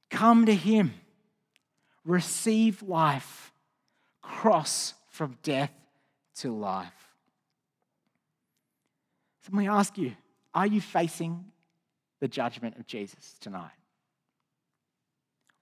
Come 0.10 0.48
to 0.48 0.56
him, 0.56 0.94
receive 2.04 2.82
life, 2.82 3.54
cross 4.22 4.96
from 5.10 5.38
death 5.44 5.72
to 6.38 6.52
life. 6.52 6.88
So 9.42 9.52
let 9.54 9.60
me 9.60 9.68
ask 9.68 9.98
you 9.98 10.14
are 10.54 10.66
you 10.66 10.82
facing 10.82 11.46
the 12.20 12.28
judgment 12.28 12.78
of 12.78 12.88
Jesus 12.88 13.36
tonight? 13.40 13.72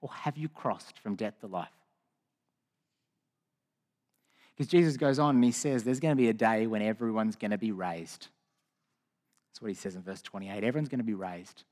Or 0.00 0.10
have 0.12 0.36
you 0.36 0.48
crossed 0.48 0.98
from 0.98 1.16
death 1.16 1.40
to 1.40 1.46
life? 1.46 1.68
Because 4.56 4.70
Jesus 4.70 4.96
goes 4.96 5.18
on 5.18 5.36
and 5.36 5.44
he 5.44 5.52
says 5.52 5.84
there's 5.84 6.00
going 6.00 6.16
to 6.16 6.20
be 6.20 6.28
a 6.28 6.34
day 6.34 6.66
when 6.66 6.82
everyone's 6.82 7.36
going 7.36 7.52
to 7.52 7.58
be 7.58 7.72
raised. 7.72 8.28
That's 9.50 9.62
what 9.62 9.68
he 9.68 9.74
says 9.74 9.94
in 9.96 10.02
verse 10.02 10.22
28. 10.22 10.64
Everyone's 10.64 10.88
going 10.88 10.98
to 10.98 11.04
be 11.04 11.14
raised. 11.14 11.64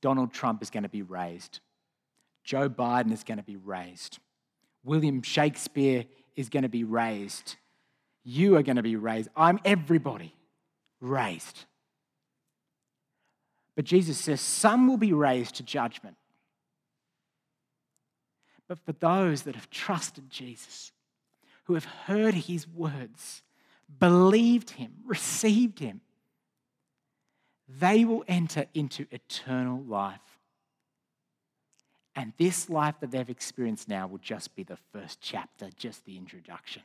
Donald 0.00 0.32
Trump 0.32 0.62
is 0.62 0.70
going 0.70 0.82
to 0.82 0.88
be 0.88 1.02
raised. 1.02 1.60
Joe 2.42 2.68
Biden 2.68 3.12
is 3.12 3.24
going 3.24 3.38
to 3.38 3.44
be 3.44 3.56
raised. 3.56 4.18
William 4.82 5.22
Shakespeare 5.22 6.04
is 6.36 6.48
going 6.48 6.62
to 6.62 6.68
be 6.68 6.84
raised. 6.84 7.56
You 8.22 8.56
are 8.56 8.62
going 8.62 8.76
to 8.76 8.82
be 8.82 8.96
raised. 8.96 9.30
I'm 9.36 9.58
everybody 9.64 10.34
raised. 11.00 11.64
But 13.76 13.84
Jesus 13.84 14.18
says 14.18 14.40
some 14.40 14.86
will 14.88 14.96
be 14.96 15.12
raised 15.12 15.56
to 15.56 15.62
judgment. 15.62 16.16
But 18.68 18.78
for 18.78 18.92
those 18.92 19.42
that 19.42 19.56
have 19.56 19.70
trusted 19.70 20.30
Jesus, 20.30 20.92
who 21.64 21.74
have 21.74 21.84
heard 21.84 22.34
his 22.34 22.68
words, 22.68 23.42
believed 23.98 24.70
him, 24.70 24.92
received 25.04 25.78
him, 25.78 26.00
they 27.68 28.04
will 28.04 28.24
enter 28.28 28.66
into 28.74 29.06
eternal 29.10 29.82
life. 29.82 30.20
And 32.16 32.32
this 32.38 32.70
life 32.70 32.94
that 33.00 33.10
they've 33.10 33.28
experienced 33.28 33.88
now 33.88 34.06
will 34.06 34.18
just 34.18 34.54
be 34.54 34.62
the 34.62 34.78
first 34.92 35.20
chapter, 35.20 35.68
just 35.76 36.04
the 36.04 36.16
introduction. 36.16 36.82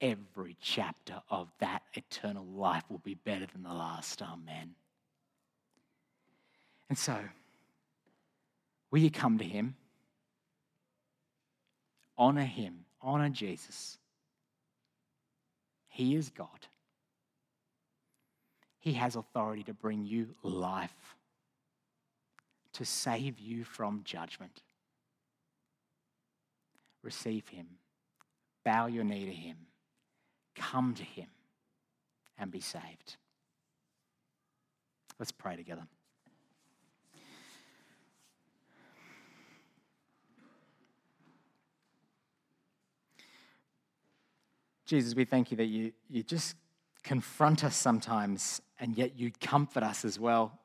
Every 0.00 0.56
chapter 0.60 1.22
of 1.30 1.48
that 1.60 1.82
eternal 1.94 2.44
life 2.44 2.82
will 2.90 2.98
be 2.98 3.14
better 3.14 3.46
than 3.46 3.62
the 3.62 3.72
last. 3.72 4.20
Amen. 4.22 4.74
And 6.88 6.96
so, 6.96 7.18
will 8.90 9.00
you 9.00 9.10
come 9.10 9.38
to 9.38 9.44
him? 9.44 9.74
Honor 12.16 12.44
him, 12.44 12.84
honor 13.02 13.28
Jesus. 13.28 13.98
He 15.88 16.14
is 16.14 16.30
God. 16.30 16.66
He 18.78 18.92
has 18.92 19.16
authority 19.16 19.64
to 19.64 19.74
bring 19.74 20.04
you 20.04 20.28
life, 20.44 21.16
to 22.74 22.84
save 22.84 23.40
you 23.40 23.64
from 23.64 24.02
judgment. 24.04 24.62
Receive 27.02 27.48
Him, 27.48 27.66
bow 28.64 28.86
your 28.86 29.04
knee 29.04 29.26
to 29.26 29.32
Him, 29.32 29.56
come 30.54 30.94
to 30.94 31.02
Him, 31.02 31.26
and 32.38 32.50
be 32.50 32.60
saved. 32.60 33.16
Let's 35.18 35.32
pray 35.32 35.56
together. 35.56 35.88
Jesus, 44.86 45.14
we 45.14 45.24
thank 45.24 45.50
you 45.50 45.56
that 45.56 45.66
you, 45.66 45.92
you 46.08 46.22
just 46.22 46.54
confront 47.02 47.64
us 47.64 47.76
sometimes 47.76 48.62
and 48.78 48.96
yet 48.96 49.18
you 49.18 49.32
comfort 49.40 49.82
us 49.82 50.04
as 50.04 50.18
well. 50.18 50.58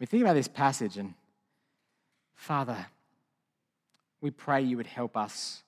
We 0.00 0.06
think 0.06 0.22
about 0.22 0.34
this 0.34 0.48
passage 0.48 0.96
and, 0.96 1.14
Father, 2.34 2.86
we 4.20 4.30
pray 4.30 4.62
you 4.62 4.76
would 4.76 4.86
help 4.86 5.16
us 5.16 5.62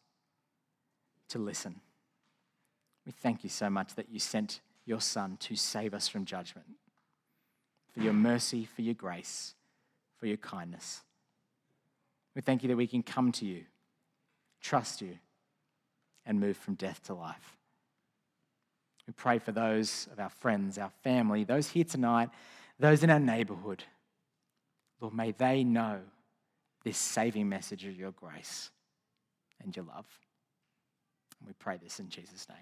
to 1.28 1.38
listen. 1.38 1.80
We 3.06 3.12
thank 3.12 3.44
you 3.44 3.50
so 3.50 3.70
much 3.70 3.94
that 3.94 4.08
you 4.10 4.18
sent 4.18 4.60
your 4.84 5.00
Son 5.00 5.36
to 5.40 5.54
save 5.54 5.94
us 5.94 6.08
from 6.08 6.24
judgment, 6.24 6.66
for 7.92 8.00
your 8.00 8.12
mercy, 8.12 8.64
for 8.64 8.82
your 8.82 8.94
grace, 8.94 9.54
for 10.18 10.26
your 10.26 10.36
kindness. 10.38 11.02
We 12.34 12.42
thank 12.42 12.62
you 12.62 12.68
that 12.68 12.76
we 12.76 12.86
can 12.86 13.02
come 13.02 13.30
to 13.32 13.46
you, 13.46 13.64
trust 14.60 15.00
you, 15.00 15.18
and 16.26 16.40
move 16.40 16.56
from 16.56 16.74
death 16.74 17.02
to 17.04 17.14
life. 17.14 17.57
We 19.08 19.14
pray 19.14 19.38
for 19.38 19.52
those 19.52 20.06
of 20.12 20.20
our 20.20 20.28
friends, 20.28 20.76
our 20.76 20.92
family, 21.02 21.42
those 21.42 21.66
here 21.66 21.84
tonight, 21.84 22.28
those 22.78 23.02
in 23.02 23.08
our 23.08 23.18
neighborhood. 23.18 23.82
Lord, 25.00 25.14
may 25.14 25.32
they 25.32 25.64
know 25.64 26.00
this 26.84 26.98
saving 26.98 27.48
message 27.48 27.86
of 27.86 27.96
your 27.96 28.12
grace 28.12 28.70
and 29.64 29.74
your 29.74 29.86
love. 29.86 30.06
And 31.40 31.48
we 31.48 31.54
pray 31.54 31.78
this 31.82 32.00
in 32.00 32.10
Jesus' 32.10 32.46
name. 32.50 32.58